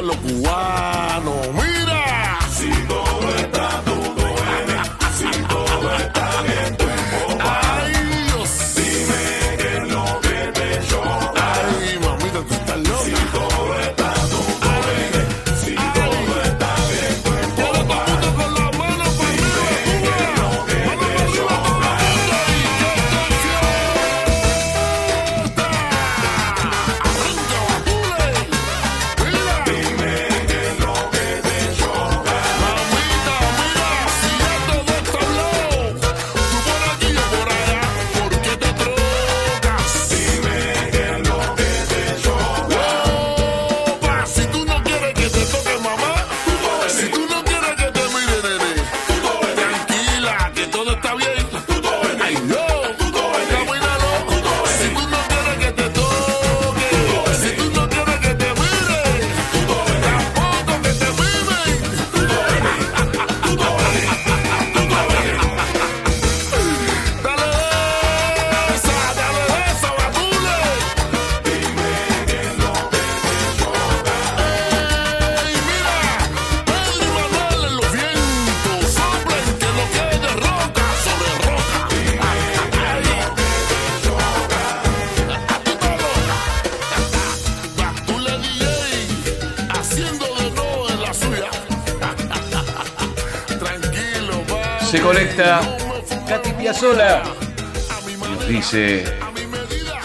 [0.03, 0.80] Los cubanos.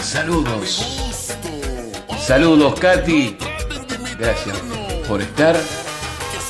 [0.00, 0.84] Saludos.
[2.18, 3.36] Saludos, Katy.
[4.18, 4.56] Gracias
[5.06, 5.56] por estar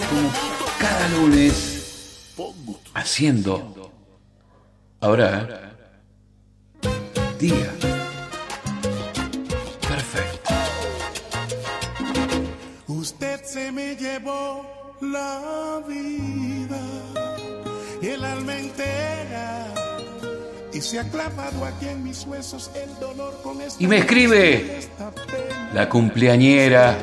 [0.09, 0.31] como
[0.79, 2.33] cada lunes
[2.95, 3.93] haciendo.
[5.01, 5.77] Ahora,
[7.39, 7.71] día.
[9.87, 10.55] Perfecto.
[12.87, 16.81] Usted se me llevó la vida
[18.01, 19.67] y el alma entera
[20.77, 21.96] y se ha clavado aquí en
[23.79, 24.81] Y me escribe
[25.75, 26.97] la cumpleañera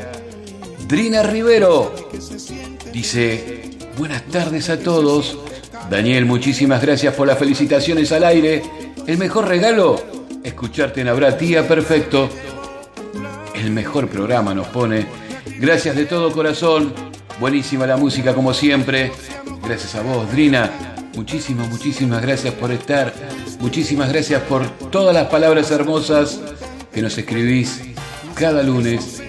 [0.87, 1.93] Drina Rivero.
[2.91, 5.37] Dice, buenas tardes a todos.
[5.89, 8.63] Daniel, muchísimas gracias por las felicitaciones al aire.
[9.05, 10.01] El mejor regalo,
[10.43, 12.29] escucharte en Habrá Tía Perfecto.
[13.53, 15.05] El mejor programa nos pone.
[15.59, 16.93] Gracias de todo corazón.
[17.39, 19.11] Buenísima la música como siempre.
[19.63, 20.92] Gracias a vos, Drina.
[21.15, 23.13] Muchísimas, muchísimas gracias por estar.
[23.59, 26.39] Muchísimas gracias por todas las palabras hermosas
[26.91, 27.81] que nos escribís
[28.35, 29.21] cada lunes.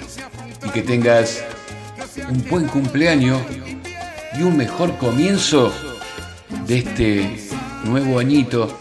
[0.67, 1.45] Y que tengas
[2.31, 3.41] un buen cumpleaños
[4.39, 5.73] y un mejor comienzo
[6.67, 7.37] de este
[7.85, 8.79] nuevo añito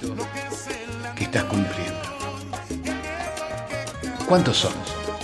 [1.15, 1.93] que estás cumpliendo.
[4.27, 4.73] ¿Cuántos son?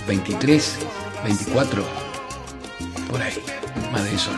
[0.06, 0.62] ¿23?
[1.24, 1.82] ¿24?
[3.10, 3.42] Por ahí,
[3.90, 4.30] más de eso.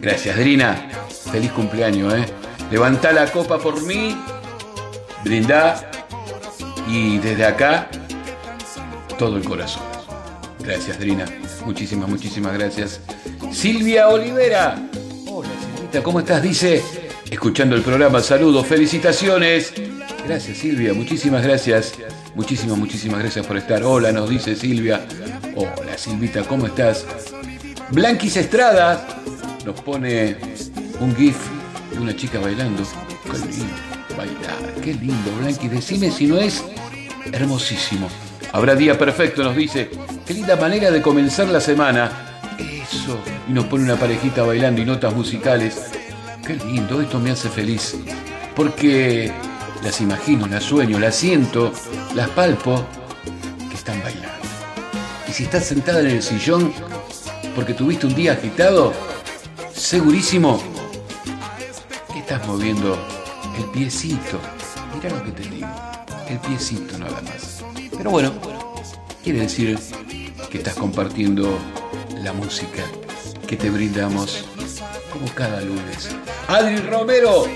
[0.00, 1.05] Gracias, Drina.
[1.30, 2.26] Feliz cumpleaños, ¿eh?
[2.70, 4.16] Levantá la copa por mí,
[5.24, 5.90] brindá
[6.88, 7.88] y desde acá
[9.18, 9.82] todo el corazón.
[10.60, 11.26] Gracias, Drina.
[11.64, 13.00] Muchísimas, muchísimas gracias.
[13.52, 14.78] Silvia Olivera.
[15.28, 16.42] Hola, Silvita, ¿cómo estás?
[16.42, 16.82] Dice,
[17.30, 19.72] escuchando el programa, saludos, felicitaciones.
[20.26, 21.94] Gracias, Silvia, muchísimas gracias.
[22.34, 23.82] Muchísimas, muchísimas gracias por estar.
[23.82, 25.06] Hola, nos dice Silvia.
[25.54, 27.06] Hola, Silvita, ¿cómo estás?
[27.90, 29.06] Blanquis Estrada
[29.64, 30.36] nos pone
[31.00, 31.36] un GIF
[31.92, 32.82] de una chica bailando.
[33.24, 35.70] Qué lindo bailar, qué lindo, Blanquis.
[35.70, 36.64] Decime si no es
[37.32, 38.08] hermosísimo.
[38.52, 39.90] Habrá día perfecto, nos dice.
[40.24, 42.10] Qué linda manera de comenzar la semana.
[42.58, 43.18] Eso.
[43.48, 45.90] Y nos pone una parejita bailando y notas musicales.
[46.44, 47.96] Qué lindo, esto me hace feliz.
[48.54, 49.32] Porque
[49.82, 51.72] las imagino, las sueño, las siento,
[52.14, 52.84] las palpo,
[53.68, 54.30] que están bailando.
[55.28, 56.72] Y si estás sentada en el sillón
[57.54, 58.92] porque tuviste un día agitado,
[59.74, 60.62] segurísimo
[62.46, 62.98] moviendo
[63.56, 64.40] el piecito.
[64.94, 65.68] Mira lo que te digo,
[66.28, 67.64] el piecito nada más.
[67.96, 68.32] Pero bueno,
[69.22, 69.78] quiere decir
[70.50, 71.58] que estás compartiendo
[72.22, 72.82] la música
[73.46, 74.44] que te brindamos
[75.12, 76.10] como cada lunes.
[76.48, 77.46] Adri Romero,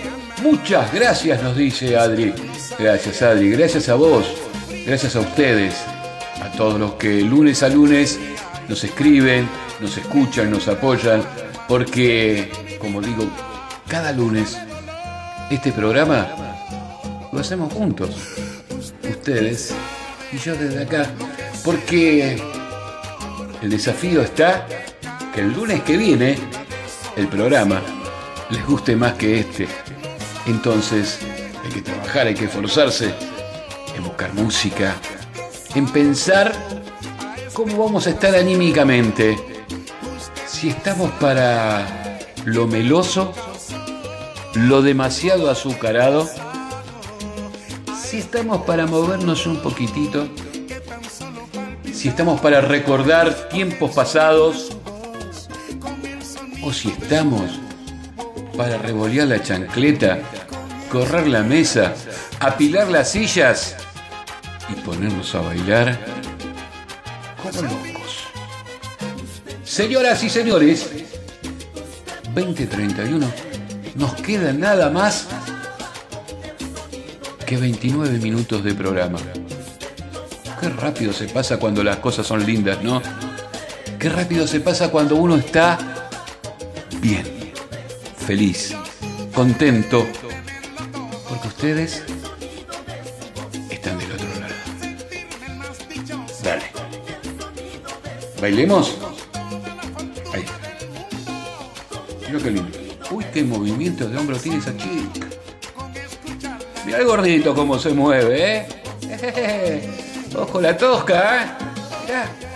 [0.43, 2.33] muchas gracias nos dice Adri.
[2.79, 4.27] Gracias Adri, gracias a vos,
[4.87, 5.75] gracias a ustedes,
[6.43, 8.19] a todos los que lunes a lunes
[8.69, 9.49] nos escriben,
[9.81, 11.23] nos escuchan, nos apoyan,
[11.69, 12.51] porque,
[12.81, 13.29] como digo,
[13.89, 14.57] cada lunes
[15.51, 16.29] este programa
[17.33, 18.11] lo hacemos juntos,
[19.03, 19.75] ustedes
[20.33, 21.07] y yo desde acá,
[21.65, 22.41] porque
[23.61, 24.67] el desafío está
[25.35, 26.39] que el lunes que viene
[27.17, 27.83] el programa
[28.51, 29.69] les guste más que este.
[30.47, 31.19] Entonces
[31.65, 33.15] hay que trabajar, hay que esforzarse
[33.97, 34.95] en buscar música,
[35.75, 36.53] en pensar
[37.53, 39.37] ¿Cómo vamos a estar anímicamente?
[40.47, 43.35] Si estamos para lo meloso,
[44.55, 46.29] lo demasiado azucarado,
[48.03, 50.29] si estamos para movernos un poquitito,
[51.93, 54.77] si estamos para recordar tiempos pasados,
[56.63, 57.61] o si estamos
[58.57, 60.19] para revolear la chancleta,
[60.91, 61.95] correr la mesa,
[62.41, 63.77] apilar las sillas
[64.69, 65.99] y ponernos a bailar
[67.43, 68.25] como locos.
[69.65, 70.91] Señoras y señores,
[72.35, 73.50] 2031,
[74.01, 75.27] nos queda nada más
[77.47, 79.19] que 29 minutos de programa.
[80.59, 83.03] Qué rápido se pasa cuando las cosas son lindas, ¿no?
[83.99, 85.79] Qué rápido se pasa cuando uno está
[87.03, 87.53] bien,
[88.27, 88.75] feliz,
[89.35, 90.07] contento,
[91.29, 92.03] porque ustedes
[93.69, 94.55] están del otro lado.
[96.43, 96.65] Dale.
[98.41, 99.10] ¿Bailemos?
[103.31, 105.27] Qué movimiento de hombro tiene esa chica.
[106.85, 108.69] Mira el gordito cómo se mueve, ¿eh?
[110.37, 111.59] Ojo la tosca,
[112.09, 112.50] ¿eh?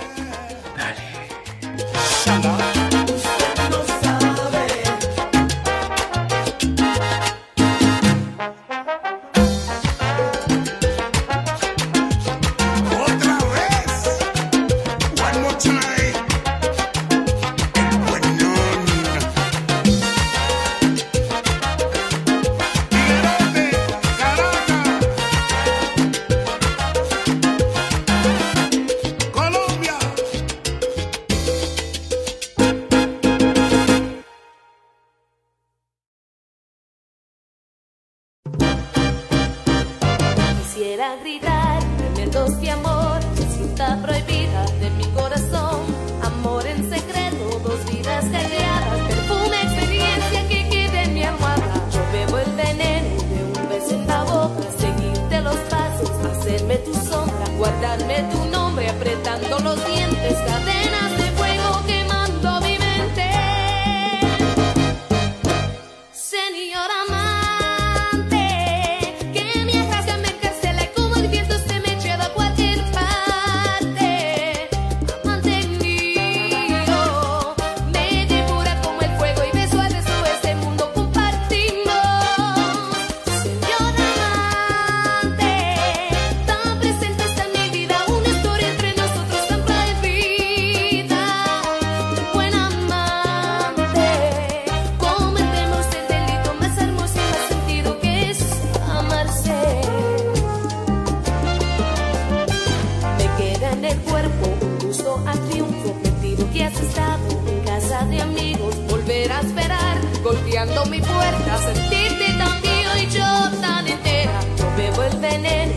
[110.64, 114.40] Golpeando mi puerta, sentirte tan mío y yo tan entera.
[114.56, 115.72] Yo bebo el veneno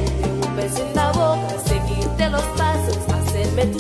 [0.48, 3.80] un beso en la boca, seguirte los pasos, hacerme tu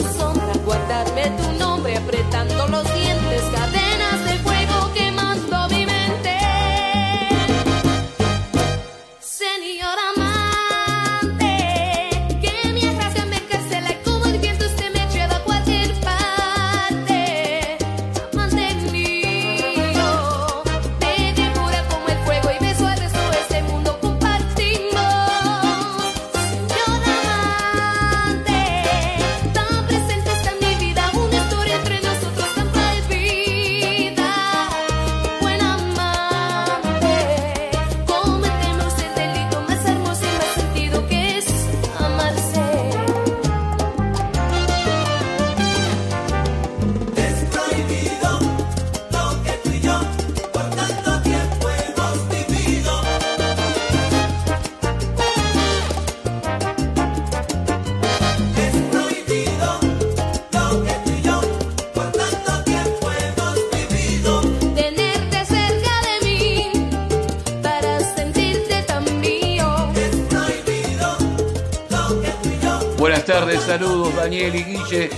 [74.27, 75.09] Daniel y Guille.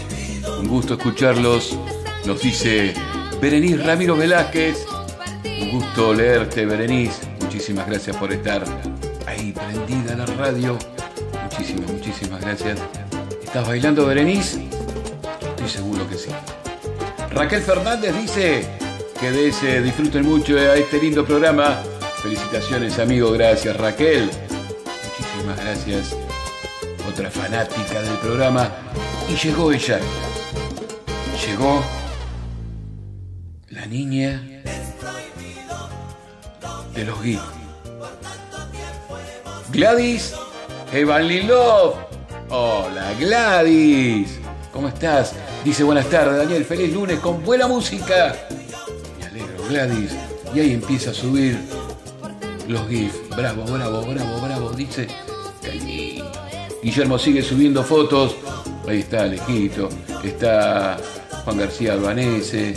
[0.60, 1.76] Un gusto escucharlos.
[2.26, 2.94] Nos dice
[3.42, 4.86] Berenice Ramiro Velázquez.
[5.44, 7.18] Un gusto leerte, Berenice.
[7.42, 8.64] Muchísimas gracias por estar
[9.26, 10.78] ahí prendida la radio.
[11.42, 12.78] Muchísimas, muchísimas gracias.
[13.44, 14.64] ¿Estás bailando, Berenice?
[15.42, 16.30] Estoy seguro que sí.
[17.32, 18.64] Raquel Fernández dice
[19.20, 19.32] que
[19.82, 21.82] disfruten mucho a este lindo programa.
[22.22, 23.32] Felicitaciones, amigo.
[23.32, 24.30] Gracias, Raquel.
[25.04, 26.16] Muchísimas gracias.
[27.12, 28.72] Otra fanática del programa.
[29.30, 30.00] Y llegó ella.
[31.46, 31.84] Llegó
[33.70, 34.42] la niña
[36.96, 37.40] de los GIF.
[39.72, 40.34] Gladys
[40.92, 41.96] Evanly Love.
[42.50, 44.40] Hola Gladys.
[44.74, 45.34] ¿Cómo estás?
[45.64, 46.66] Dice buenas tardes Daniel.
[46.66, 48.36] Feliz lunes con buena música.
[49.20, 50.12] Me alegro Gladys.
[50.56, 51.60] Y ahí empieza a subir
[52.68, 53.30] los GIF.
[53.36, 54.72] Bravo, bravo, bravo, bravo.
[54.72, 55.08] Dice.
[56.82, 58.36] Guillermo sigue subiendo fotos.
[58.90, 59.90] Ahí está Alejito.
[60.24, 60.98] Está
[61.46, 62.74] Juan García Albanese.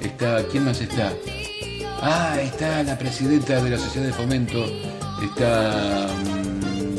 [0.00, 0.42] Está.
[0.50, 1.12] ¿Quién más está?
[2.02, 4.64] Ah, está la presidenta de la Sociedad de Fomento.
[5.22, 6.08] Está.
[6.24, 6.96] mm,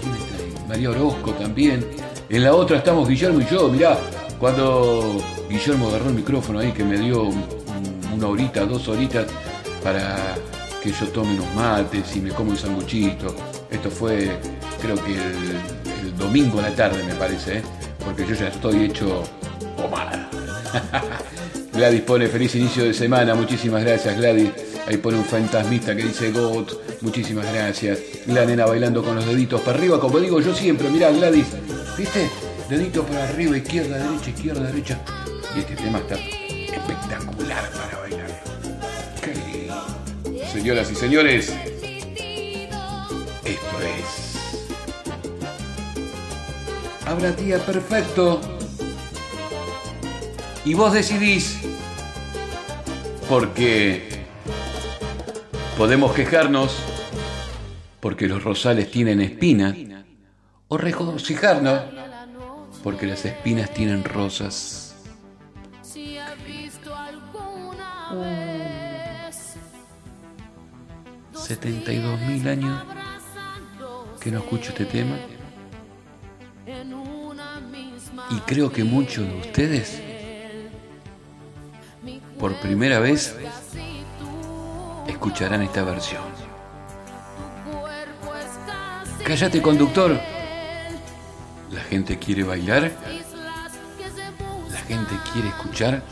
[0.00, 0.54] ¿Quién está ahí?
[0.68, 1.86] María Orozco también.
[2.28, 3.68] En la otra estamos Guillermo y yo.
[3.68, 3.98] Mirá,
[4.38, 7.44] cuando Guillermo agarró el micrófono ahí que me dio un-
[8.14, 9.26] una horita, dos horitas
[9.82, 10.34] para
[10.82, 13.34] que yo tome unos mates y me como un sanguchito.
[13.70, 14.30] Esto fue,
[14.80, 15.60] creo que el
[16.22, 17.62] domingo a la tarde, me parece, ¿eh?
[18.04, 19.24] porque yo ya estoy hecho
[19.76, 20.30] pomada.
[21.72, 24.50] Gladys pone feliz inicio de semana, muchísimas gracias Gladys.
[24.86, 27.98] Ahí pone un fantasmista que dice GOAT, muchísimas gracias.
[28.26, 31.48] La nena bailando con los deditos para arriba, como digo yo siempre, mirá Gladys,
[31.98, 32.30] ¿viste?
[32.68, 34.98] Dedito para arriba, izquierda, derecha, izquierda, derecha.
[35.56, 38.42] Y este tema está espectacular para bailar.
[39.22, 40.46] Qué lindo.
[40.52, 41.52] Señoras y señores,
[43.44, 44.21] esto es...
[47.12, 48.40] Habrá día perfecto.
[50.64, 51.60] Y vos decidís,
[53.28, 54.08] porque
[55.76, 56.74] podemos quejarnos
[58.00, 59.76] porque los rosales tienen espina,
[60.68, 61.82] o regocijarnos
[62.82, 64.96] porque las espinas tienen rosas.
[65.82, 69.56] Si has visto alguna vez
[71.34, 72.82] 72 mil años
[74.18, 75.18] que no escucho este tema
[78.32, 80.00] y creo que muchos de ustedes
[82.38, 83.36] por primera vez
[85.06, 86.22] escucharán esta versión.
[89.24, 90.18] Cállate conductor.
[91.70, 92.90] La gente quiere bailar,
[94.70, 96.02] la gente quiere escuchar,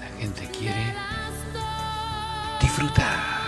[0.00, 0.94] la gente quiere
[2.60, 3.39] disfrutar.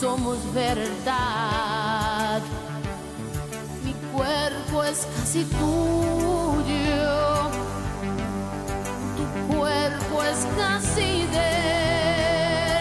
[0.00, 2.40] Somos verdad.
[3.84, 7.10] Mi cuerpo es casi tuyo,
[9.16, 11.48] tu cuerpo es casi de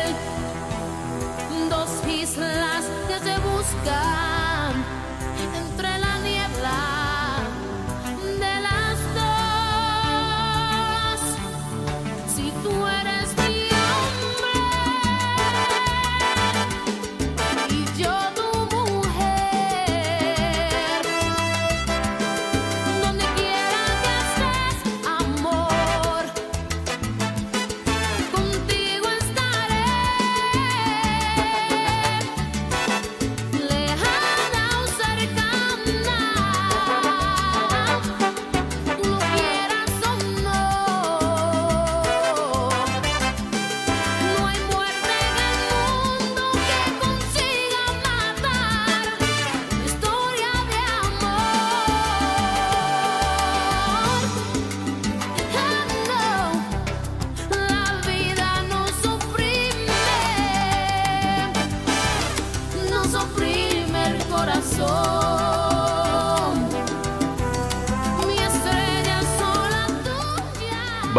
[0.05, 0.15] él.
[1.69, 4.28] Dos islas que se buscan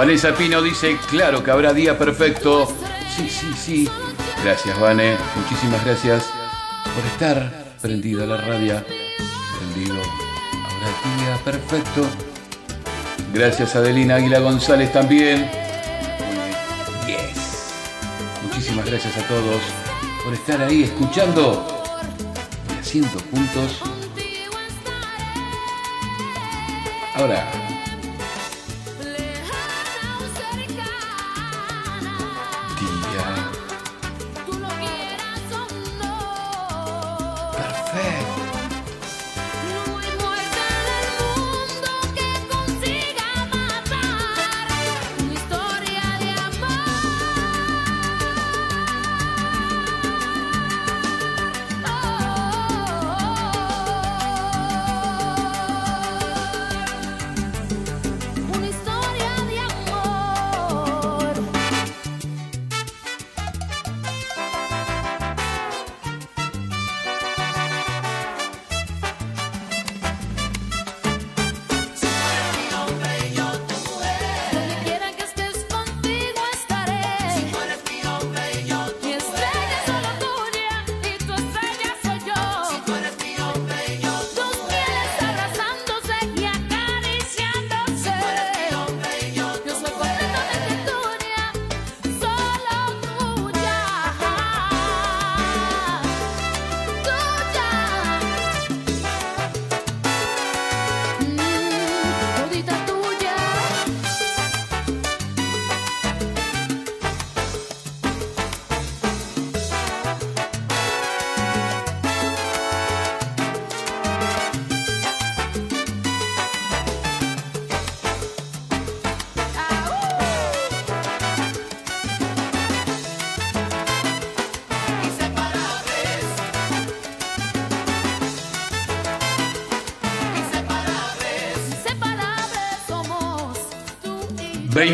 [0.01, 2.75] Vanessa Pino dice, claro que habrá día perfecto.
[3.15, 3.89] Sí, sí, sí.
[4.43, 5.15] Gracias, Vane.
[5.37, 6.25] Muchísimas gracias
[6.95, 8.83] por estar prendido a la radio.
[9.59, 10.01] Prendido.
[10.65, 12.07] Habrá día perfecto.
[13.35, 15.51] Gracias, Adelina Águila González también.
[17.07, 17.75] Yes.
[18.43, 19.61] Muchísimas gracias a todos
[20.25, 21.85] por estar ahí escuchando
[22.75, 23.83] y haciendo juntos.
[27.17, 27.60] Ahora,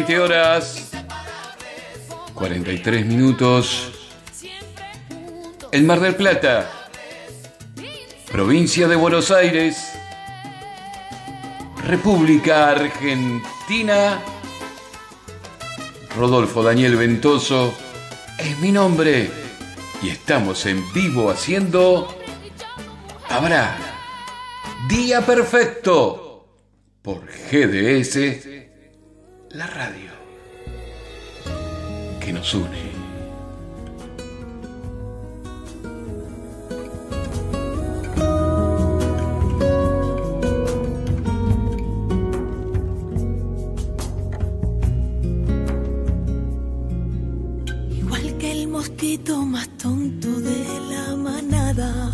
[0.06, 0.90] 20 horas
[2.34, 3.92] 43 minutos.
[5.72, 6.70] El Mar del Plata,
[8.30, 9.94] provincia de Buenos Aires,
[11.84, 14.20] República Argentina.
[16.16, 17.74] Rodolfo Daniel Ventoso
[18.38, 19.28] es mi nombre
[20.02, 22.16] y estamos en vivo haciendo
[23.28, 23.76] Habrá
[24.88, 26.46] Día Perfecto
[27.02, 28.55] por GDS,
[29.50, 30.10] la radio
[32.20, 32.90] que nos une.
[47.90, 52.12] Igual que el mosquito más tonto de la manada.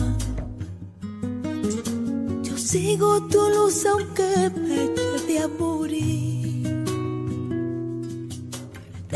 [2.43, 4.22] Yo sigo tu luz aunque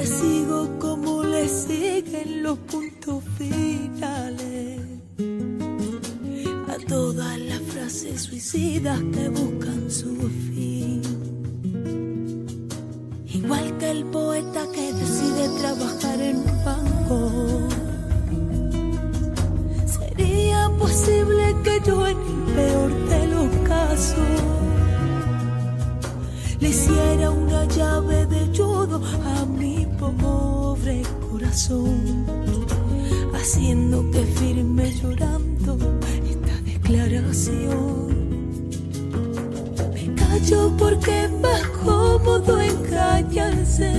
[0.06, 4.80] Sigo como le siguen los puntos finales.
[6.68, 10.14] A todas las frases suicidas que buscan su
[10.46, 11.02] fin.
[13.26, 17.68] Igual que el poeta que decide trabajar en un banco.
[19.86, 24.16] Sería posible que yo en el peor de los casos
[26.60, 28.46] le hiciera una llave de
[28.88, 28.95] mi
[29.98, 32.26] pobre corazón,
[33.34, 35.76] haciendo que firme llorando
[36.28, 38.08] esta declaración.
[39.94, 43.92] Me callo porque es más cómodo engañarse.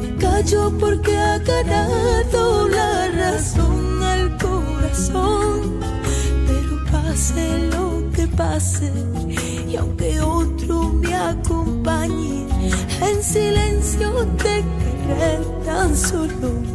[0.00, 5.80] Me callo porque ha ganado la razón al corazón.
[6.46, 8.92] Pero pase lo que pase,
[9.72, 12.46] y aunque otro me acompañe,
[13.00, 14.62] en silencio te
[15.06, 16.71] querré tan solo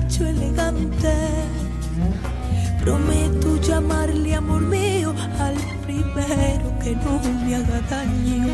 [0.00, 1.14] despacho elegante.
[2.80, 8.46] Prometo llamarle amor mío al primero que no me haga daño.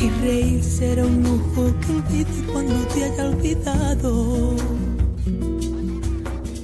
[0.00, 4.56] Y reír será un lujo que olvide cuando te haya olvidado.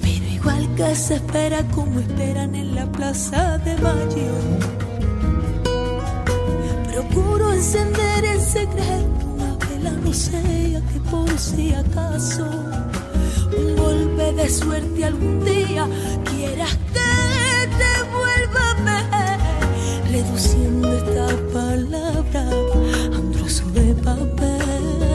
[0.01, 4.31] Pero igual que se espera como esperan en la plaza de mayo.
[6.91, 12.74] Procuro encender en secreto una vela, no sea que por si acaso
[13.85, 15.87] golpe de suerte algún día
[16.29, 17.11] quieras que
[17.79, 19.39] te vuelva a ver,
[20.11, 22.41] reduciendo esta palabra
[23.13, 25.05] a un trozo de papel.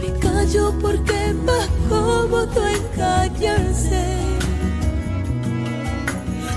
[0.00, 4.04] Me callo porque es más cómodo engañarse.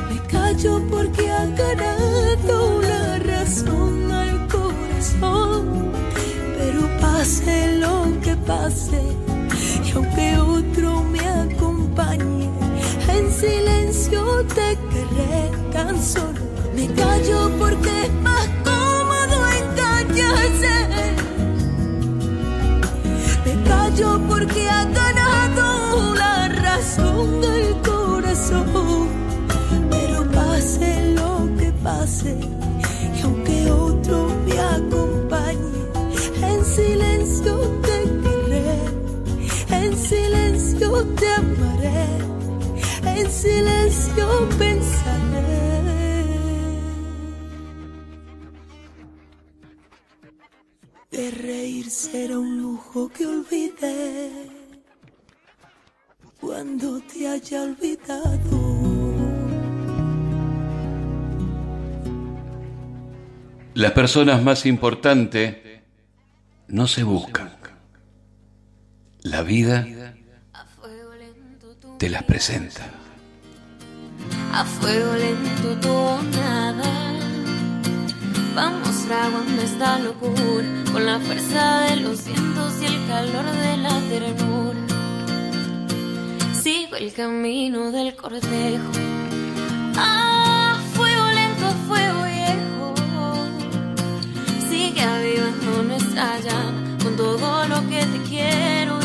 [0.10, 5.92] Me callo porque ha ganado la razón al corazón.
[6.58, 9.02] Pero pase lo que pase,
[14.56, 16.42] te querré tan solo.
[16.76, 20.76] Me callo porque es más cómodo engañarse.
[23.46, 29.10] Me callo porque ha ganado la razón del corazón.
[29.90, 32.38] Pero pase lo que pase,
[33.18, 35.82] y aunque otro me acompañe,
[36.42, 38.76] en silencio te querré,
[39.70, 42.11] en silencio te amaré,
[43.22, 45.72] en silencio pensaré.
[51.12, 54.32] De reír será un lujo que olvidé
[56.40, 58.72] cuando te haya olvidado.
[63.74, 65.58] Las personas más importantes
[66.68, 67.52] no se buscan.
[69.24, 69.86] La vida
[72.00, 73.01] te las presenta.
[74.54, 77.12] A fuego lento todo nada.
[78.56, 84.00] Vamos fraguando esta locura con la fuerza de los vientos y el calor de la
[84.10, 84.80] ternura.
[86.62, 88.92] Sigo el camino del cortejo.
[89.98, 92.94] A fuego lento, a fuego viejo.
[94.70, 99.01] Sigue avivando nuestra llama con todo lo que te quiero.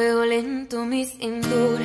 [0.00, 1.84] Fuego lento mi cintura,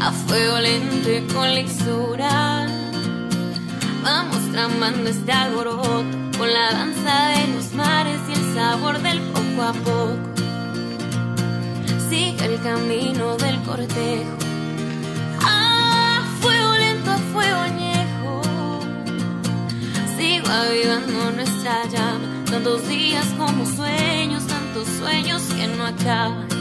[0.00, 2.66] a fuego lento y con lisura.
[4.02, 6.04] Vamos tramando este alboroto
[6.36, 10.16] con la danza de los mares y el sabor del poco a poco.
[12.10, 14.36] Sigue el camino del cortejo.
[15.40, 18.42] A fuego lento, a fuego añejo.
[20.16, 22.26] Sigo avivando nuestra llama.
[22.50, 24.42] Tantos días como sueños,
[24.74, 26.53] tantos sueños que no acaban.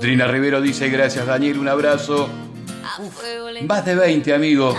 [0.00, 2.26] Drina Rivero dice gracias Daniel, un abrazo.
[3.66, 4.74] Más de 20, amigo.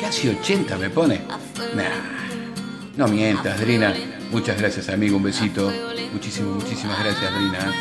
[0.00, 1.20] Casi 80 me pone.
[1.74, 1.84] Nah,
[2.96, 3.94] no mientas, Drina.
[4.32, 5.18] Muchas gracias, amigo.
[5.18, 5.72] Un besito.
[6.12, 7.72] Muchísimas, muchísimas gracias, Drina.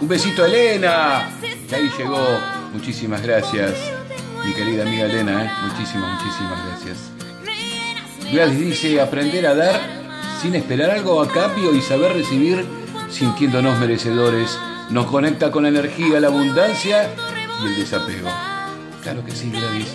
[0.00, 1.30] Un besito a Elena.
[1.68, 2.24] Que ahí llegó.
[2.72, 3.72] Muchísimas gracias.
[4.44, 5.50] Mi querida amiga Elena, ¿eh?
[5.62, 7.10] muchísimas, muchísimas gracias.
[8.30, 9.80] Gladys dice, aprender a dar
[10.40, 12.64] sin esperar algo a cambio y saber recibir
[13.10, 14.56] sintiéndonos merecedores
[14.90, 17.10] nos conecta con la energía, la abundancia
[17.62, 18.28] y el desapego.
[19.02, 19.88] Claro que sí, Gladys.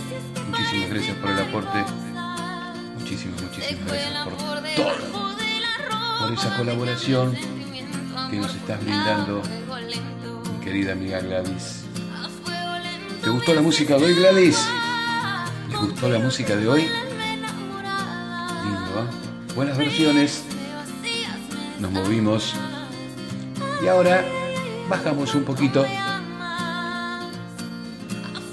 [0.50, 1.86] Muchísimas gracias por el aporte.
[3.00, 4.36] Muchísimas, muchísimas gracias por
[4.76, 4.94] todo.
[6.20, 7.36] Por esa colaboración
[8.30, 9.42] que nos estás brindando,
[10.54, 11.86] mi querida amiga Gladys.
[13.24, 14.68] ¿Te gustó la música de hoy, Gladys?
[15.70, 16.82] ¿Les gustó la música de hoy?
[18.64, 19.54] Lindo, ¿eh?
[19.56, 20.44] Buenas versiones.
[21.80, 22.56] Nos movimos.
[23.84, 24.24] Y ahora
[24.92, 25.86] bajamos un poquito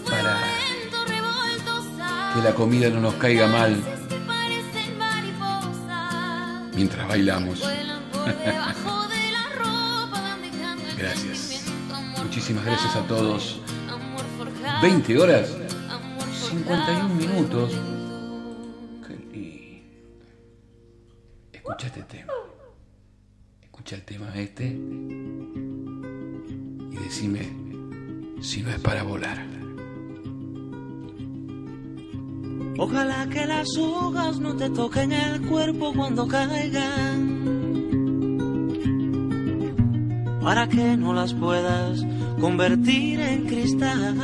[0.08, 0.38] para
[2.32, 3.76] que la comida no nos caiga mal
[6.76, 7.60] mientras bailamos.
[10.96, 11.64] Gracias.
[12.22, 13.60] Muchísimas gracias a todos.
[14.82, 15.56] 20 horas,
[16.50, 17.72] 51 minutos.
[21.52, 22.32] Escucha este tema.
[23.60, 25.87] Escucha el tema este
[27.08, 27.28] si
[28.62, 29.46] no es para volar.
[32.78, 37.38] Ojalá que las hojas no te toquen el cuerpo cuando caigan.
[40.40, 42.06] Para que no las puedas
[42.40, 44.16] convertir en cristal.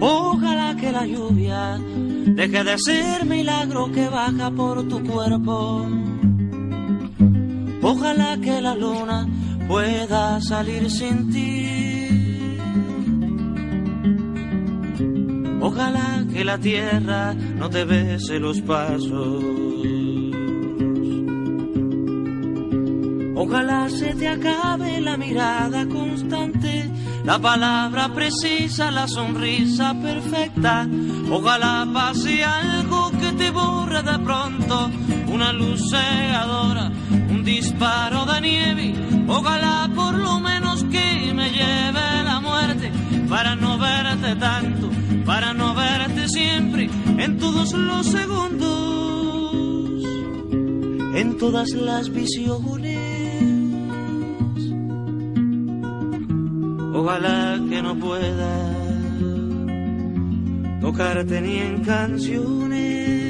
[0.00, 1.78] Ojalá que la lluvia
[2.26, 5.84] deje de ser milagro que baja por tu cuerpo.
[7.92, 9.26] Ojalá que la luna
[9.66, 11.66] pueda salir sin ti.
[15.60, 19.42] Ojalá que la tierra no te bese los pasos.
[23.34, 26.88] Ojalá se te acabe la mirada constante,
[27.24, 30.86] la palabra precisa, la sonrisa perfecta.
[31.28, 34.90] Ojalá pase algo que te borre de pronto,
[35.32, 36.90] una luz cegadora,
[37.30, 38.94] un disparo de nieve.
[39.28, 42.90] Ojalá por lo menos que me lleve la muerte
[43.28, 44.90] para no verte tanto,
[45.24, 50.04] para no verte siempre en todos los segundos,
[51.14, 52.98] en todas las visiones.
[56.92, 58.80] Ojalá que no pueda
[60.80, 63.29] tocarte ni en canciones.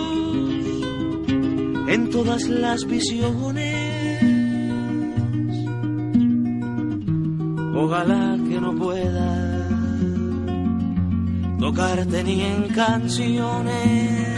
[1.91, 4.23] en todas las visiones.
[7.75, 9.67] Ojalá que no pueda
[11.59, 14.31] tocarte ni en canciones.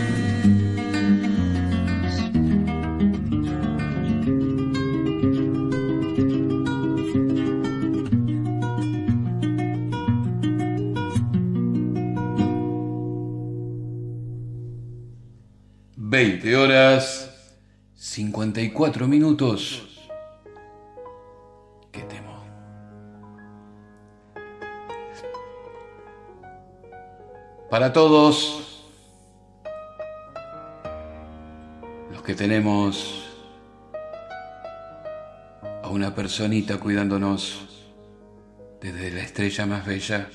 [15.96, 17.23] Veinte horas
[18.14, 19.90] 54 minutos.
[21.92, 22.44] ¿Qué temo?
[27.72, 28.86] Para todos
[32.12, 33.24] los que tenemos
[35.82, 37.90] a una personita cuidándonos
[38.80, 40.30] desde la estrella más bella,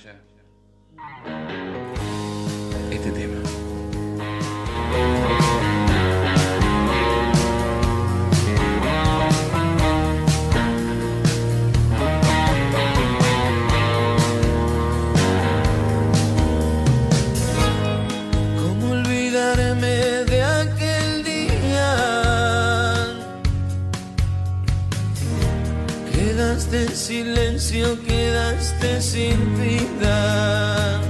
[28.07, 31.01] quedaste sin vida.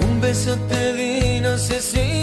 [0.00, 2.13] Un beso te di, no sé si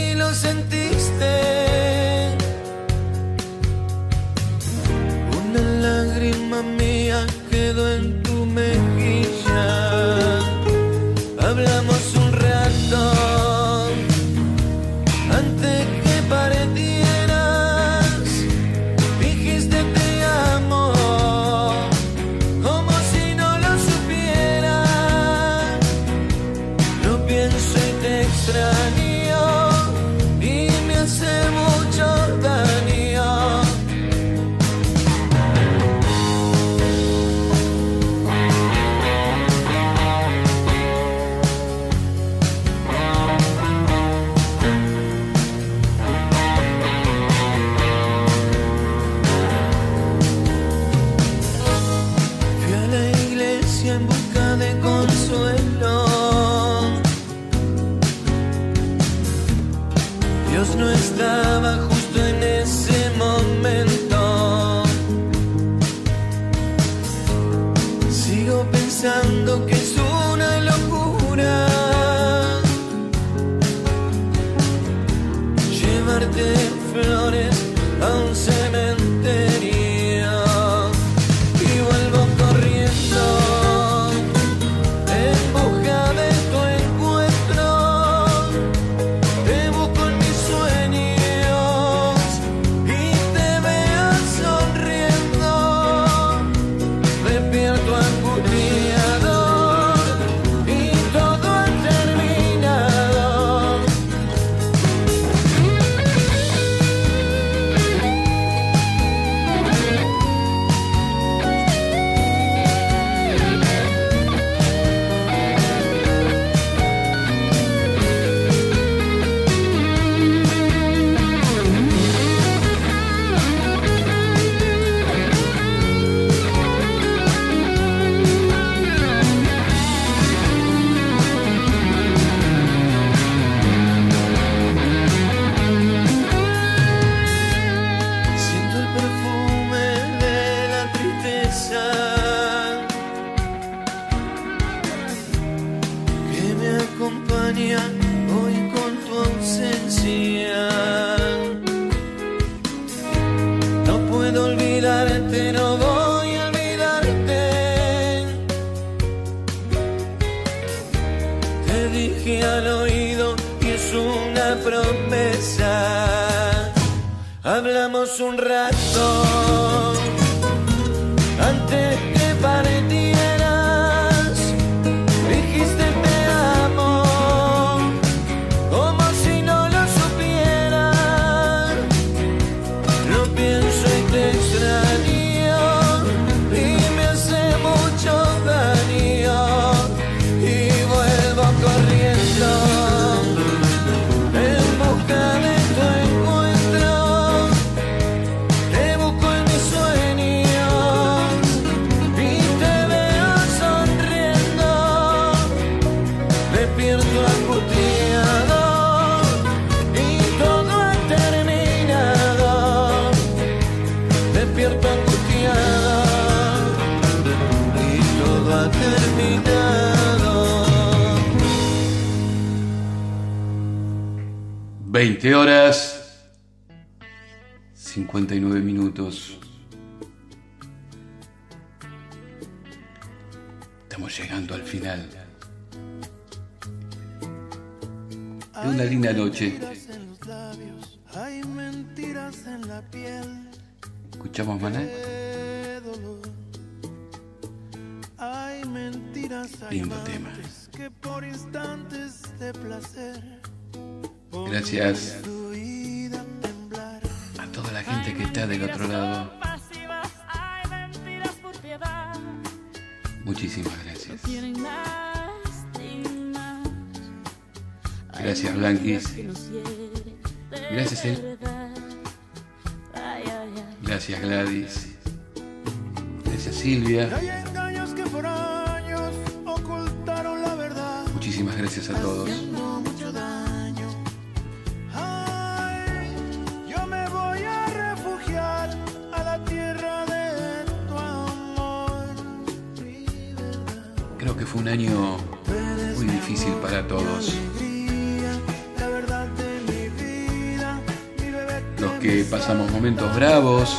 [302.02, 303.78] que pasamos momentos bravos,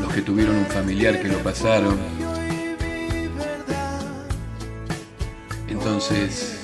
[0.00, 1.96] los que tuvieron un familiar que lo pasaron.
[5.68, 6.58] Entonces,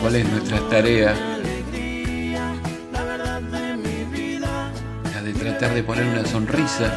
[0.00, 1.14] ¿cuál es nuestra tarea?
[5.12, 6.94] La de tratar de poner una sonrisa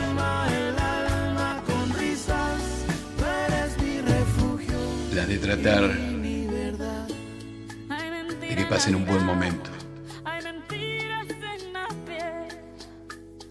[5.14, 5.90] La de tratar
[8.40, 9.79] de que pasen un buen momento.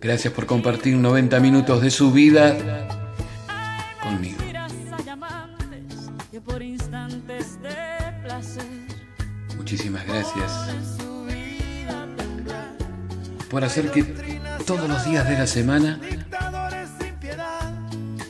[0.01, 2.57] Gracias por compartir 90 minutos de su vida
[4.03, 4.39] conmigo.
[9.57, 10.53] Muchísimas gracias
[13.51, 14.05] por hacer que
[14.67, 16.01] todos los días de la semana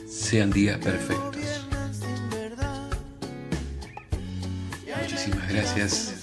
[0.07, 1.37] sean días perfectos.
[5.01, 6.15] Muchísimas gracias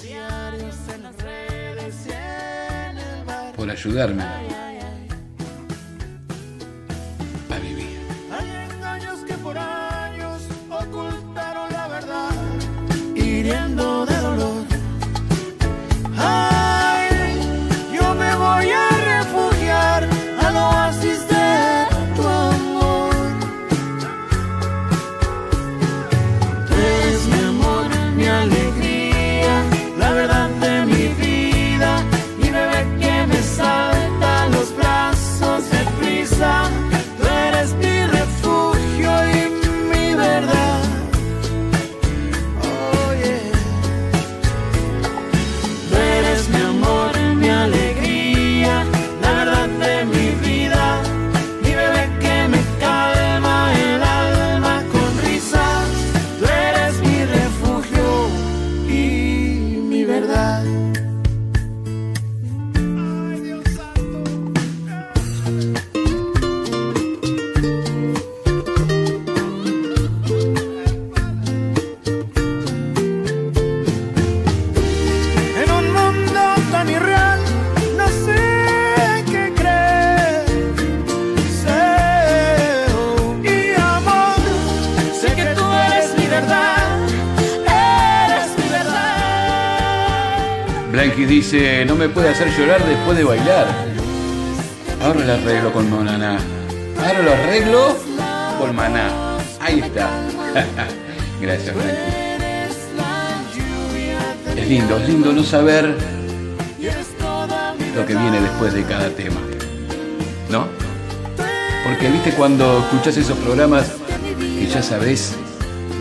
[3.56, 4.45] por ayudarme.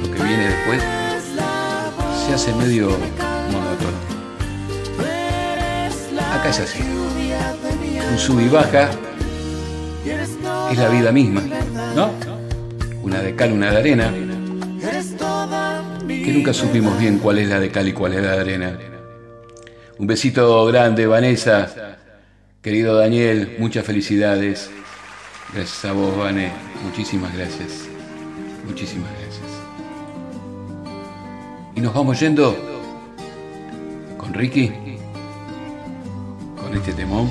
[0.02, 0.82] lo que viene después,
[2.26, 2.90] se hace medio
[3.52, 3.98] monótono.
[6.34, 6.80] Acá es así.
[8.12, 8.90] Un sub y baja
[10.72, 11.41] es la vida misma,
[11.95, 12.12] ¿no?
[13.03, 14.14] Una de cal, una de arena.
[16.07, 18.80] Que nunca supimos bien cuál es la de cal y cuál es la de arena.
[19.98, 21.98] Un besito grande, Vanessa.
[22.62, 24.70] Querido Daniel, muchas felicidades.
[25.53, 26.52] Gracias a vos, Vane.
[26.84, 27.88] Muchísimas gracias.
[28.66, 29.24] Muchísimas gracias.
[31.76, 32.56] Y nos vamos yendo
[34.18, 34.72] con Ricky,
[36.61, 37.30] con este temón.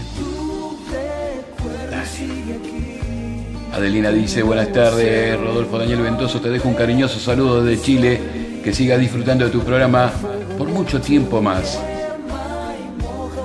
[3.73, 8.73] Adelina dice, buenas tardes, Rodolfo Daniel Ventoso, te dejo un cariñoso saludo de Chile, que
[8.73, 10.12] sigas disfrutando de tu programa
[10.59, 11.81] por mucho tiempo más.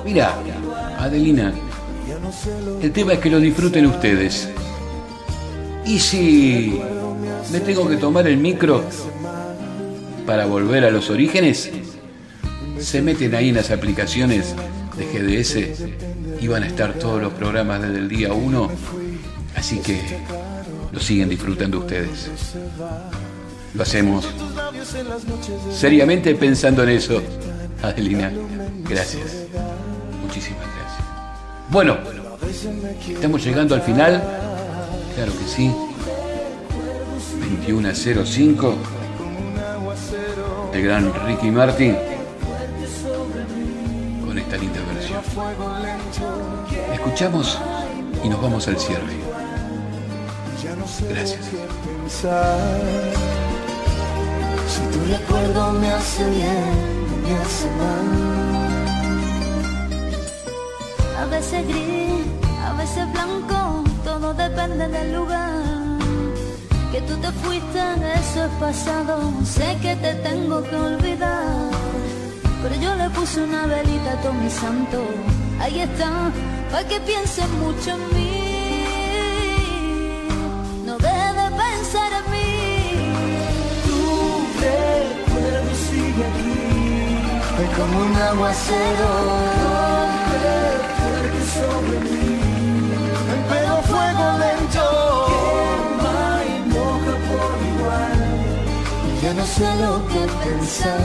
[0.04, 0.34] Mira,
[0.98, 1.52] Adelina,
[2.82, 4.50] el tema es que lo disfruten ustedes.
[5.84, 6.80] Y si
[7.50, 8.84] me tengo que tomar el micro
[10.26, 11.70] para volver a los orígenes,
[12.78, 14.54] se meten ahí en las aplicaciones
[14.96, 18.70] de GDS y van a estar todos los programas desde el día 1,
[19.56, 20.00] así que
[20.92, 22.30] lo siguen disfrutando ustedes.
[23.74, 24.26] Lo hacemos
[25.72, 27.22] seriamente pensando en eso.
[27.82, 28.32] Adelina,
[28.88, 29.46] gracias.
[30.22, 31.04] Muchísimas gracias.
[31.70, 31.98] Bueno,
[33.08, 34.22] estamos llegando al final.
[35.14, 35.70] Claro que sí.
[37.66, 38.99] 21.05.
[40.72, 41.96] El gran Ricky Martin.
[44.24, 45.20] Con esta linda versión.
[46.92, 47.58] Escuchamos
[48.22, 49.14] y nos vamos al cierre.
[51.08, 51.40] Gracias.
[54.68, 56.74] Si tu recuerdo me hace bien,
[57.24, 58.06] me hace mal.
[61.20, 62.24] A veces gris,
[62.64, 65.79] a veces blanco, todo depende del lugar.
[66.92, 67.80] Que tú te fuiste,
[68.20, 69.32] eso es pasado.
[69.44, 71.70] Sé que te tengo que olvidar.
[72.62, 74.98] Pero yo le puse una velita a todo mi santo.
[75.60, 76.32] Ahí está,
[76.70, 78.42] para que pienses mucho en mí.
[80.84, 82.48] No dejes de pensar en mí.
[83.86, 84.00] Tu
[84.60, 86.58] recuerdo sigue aquí,
[87.56, 89.10] fue como un aguacero.
[90.98, 92.28] Fuerte sobre mí,
[93.32, 95.39] el pelo fuego lento.
[99.20, 101.00] Y ya no sé lo que pensar.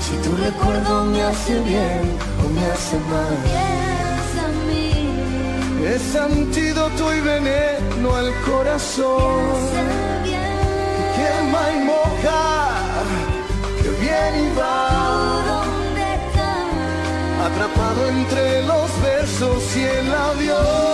[0.00, 2.02] Si tu recuerdo me hace bien
[2.44, 3.36] o me hace mal.
[3.44, 5.86] Piensa en mí.
[5.86, 9.44] Es antídoto y veneno al corazón.
[9.72, 10.56] Sé bien.
[11.16, 12.44] Quema y moja,
[13.82, 14.74] que viene y va.
[15.48, 17.48] ¿Dónde estás?
[17.48, 20.85] Atrapado entre los versos y el avión.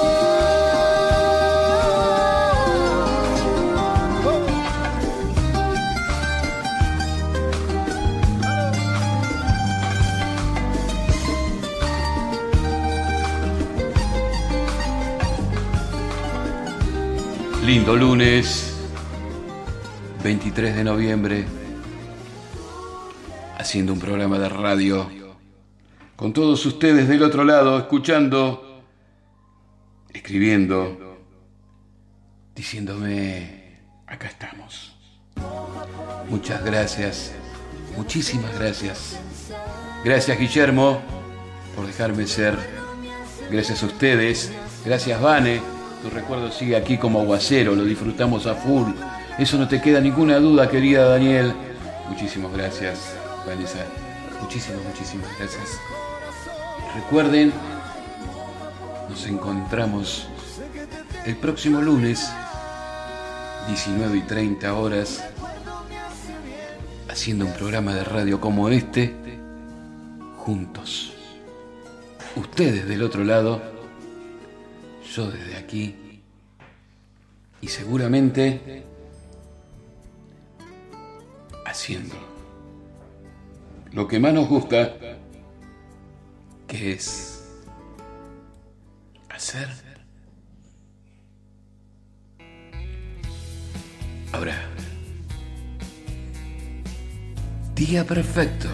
[17.90, 18.72] Lunes,
[20.22, 21.44] 23 de noviembre,
[23.58, 25.10] haciendo un programa de radio
[26.16, 28.82] con todos ustedes del otro lado, escuchando,
[30.10, 31.18] escribiendo,
[32.54, 34.96] diciéndome, acá estamos.
[36.30, 37.32] Muchas gracias,
[37.96, 39.18] muchísimas gracias.
[40.02, 41.02] Gracias Guillermo
[41.76, 42.56] por dejarme ser.
[43.50, 44.52] Gracias a ustedes.
[44.84, 45.81] Gracias Vane.
[46.02, 48.90] Tu recuerdo sigue aquí como aguacero, lo disfrutamos a full.
[49.38, 51.52] Eso no te queda ninguna duda, querida Daniel.
[52.08, 53.14] Muchísimas gracias,
[53.46, 53.84] Vanessa.
[54.40, 55.78] Muchísimas, muchísimas gracias.
[56.96, 57.52] Recuerden,
[59.08, 60.26] nos encontramos
[61.24, 62.28] el próximo lunes,
[63.68, 65.24] 19 y 30 horas,
[67.08, 69.14] haciendo un programa de radio como este,
[70.36, 71.12] juntos.
[72.34, 73.71] Ustedes del otro lado,
[75.14, 75.94] yo desde aquí,
[77.60, 78.82] y seguramente
[81.66, 82.14] haciendo
[83.92, 84.96] lo que más nos gusta,
[86.66, 87.44] que es
[89.28, 89.68] hacer.
[94.32, 94.56] Ahora,
[97.74, 98.68] día perfecto.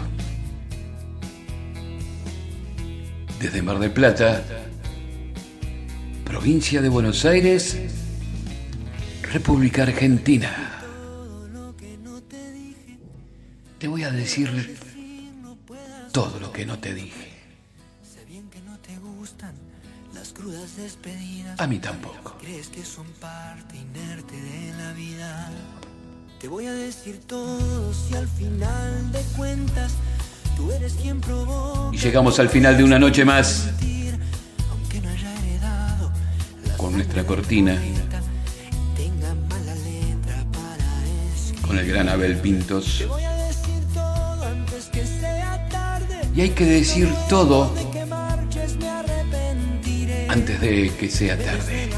[3.41, 4.41] Desde Mar del Plata,
[6.29, 7.75] provincia de Buenos Aires,
[9.33, 10.79] República Argentina.
[13.79, 14.77] Te voy a decir
[16.11, 17.29] todo lo que no te dije.
[21.57, 22.37] A mí tampoco.
[22.39, 25.49] Crees que son parte inerte de la vida.
[26.39, 29.93] Te voy a decir todo si al final de cuentas
[30.55, 31.89] tú eres quien probó.
[31.91, 33.71] Y llegamos al final de una noche más
[36.79, 37.77] con nuestra cortina,
[41.67, 43.03] con el gran Abel Pintos.
[46.33, 47.73] Y hay que decir todo
[50.29, 51.89] antes de que sea tarde.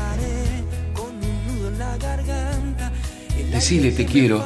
[3.52, 4.44] Decile te quiero,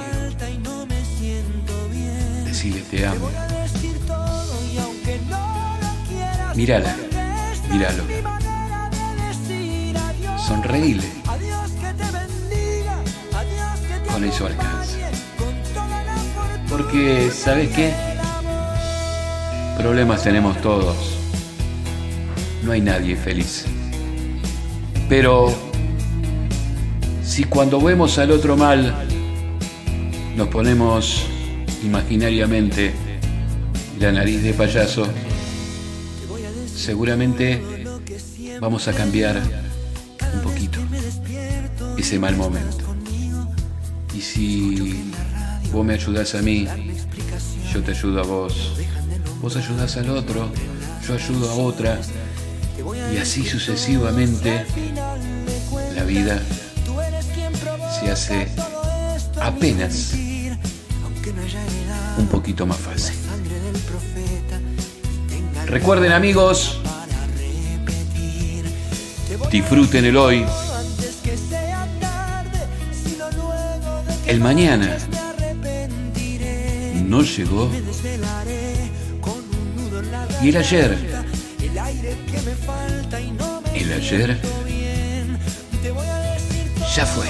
[2.44, 3.30] decile te amo.
[7.70, 8.35] Voy a
[10.48, 11.04] Sonreíle.
[14.12, 14.98] Con eso alcanza.
[16.70, 17.92] Porque, ¿sabes qué?
[19.76, 20.96] Problemas tenemos todos.
[22.64, 23.66] No hay nadie feliz.
[25.10, 25.52] Pero
[27.24, 28.94] si cuando vemos al otro mal
[30.36, 31.26] nos ponemos
[31.84, 32.94] imaginariamente
[34.00, 35.08] la nariz de payaso,
[36.76, 37.64] seguramente
[38.60, 39.65] vamos a cambiar
[40.36, 40.80] un poquito
[41.98, 42.96] ese mal momento.
[44.14, 45.12] Y si
[45.72, 46.68] vos me ayudás a mí,
[47.74, 48.74] yo te ayudo a vos.
[49.42, 50.50] Vos ayudás al otro,
[51.08, 52.00] yo ayudo a otra.
[53.14, 54.66] Y así sucesivamente
[55.96, 56.42] la vida
[58.00, 58.48] se hace
[59.42, 60.14] apenas
[62.18, 63.16] un poquito más fácil.
[65.68, 66.80] Recuerden amigos,
[69.56, 70.46] disfruten el hoy.
[74.28, 74.98] El mañana
[77.06, 77.72] no llegó.
[80.42, 80.98] Y el ayer,
[83.74, 84.42] el ayer
[86.94, 87.26] ya fue.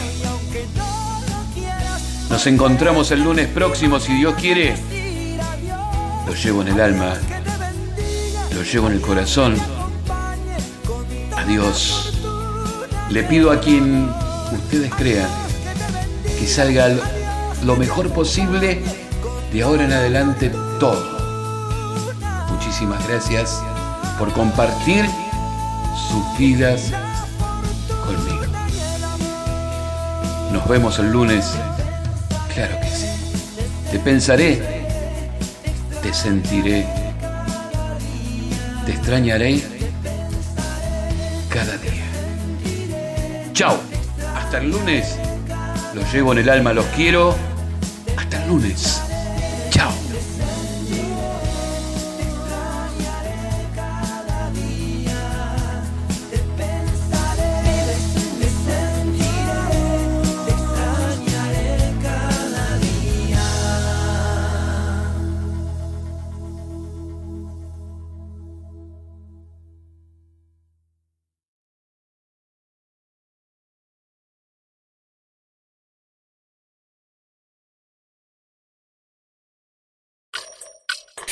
[2.32, 4.76] Nos encontramos el lunes próximo, si Dios quiere.
[6.26, 7.14] Lo llevo en el alma,
[8.52, 9.56] lo llevo en el corazón.
[11.38, 12.15] Adiós.
[13.10, 14.10] Le pido a quien
[14.52, 15.30] ustedes crean
[16.40, 16.90] que salga
[17.64, 18.82] lo mejor posible
[19.54, 21.16] de ahora en adelante todo.
[22.50, 23.62] Muchísimas gracias
[24.18, 25.06] por compartir
[26.10, 26.92] sus vidas
[28.06, 28.46] conmigo.
[30.52, 31.54] Nos vemos el lunes.
[32.54, 33.06] Claro que sí.
[33.92, 34.88] Te pensaré,
[36.02, 36.88] te sentiré,
[38.86, 39.75] te extrañaré
[43.56, 43.80] Chao.
[44.36, 45.18] Hasta el lunes.
[45.94, 47.34] Los llevo en el alma, los quiero.
[48.18, 48.95] Hasta el lunes.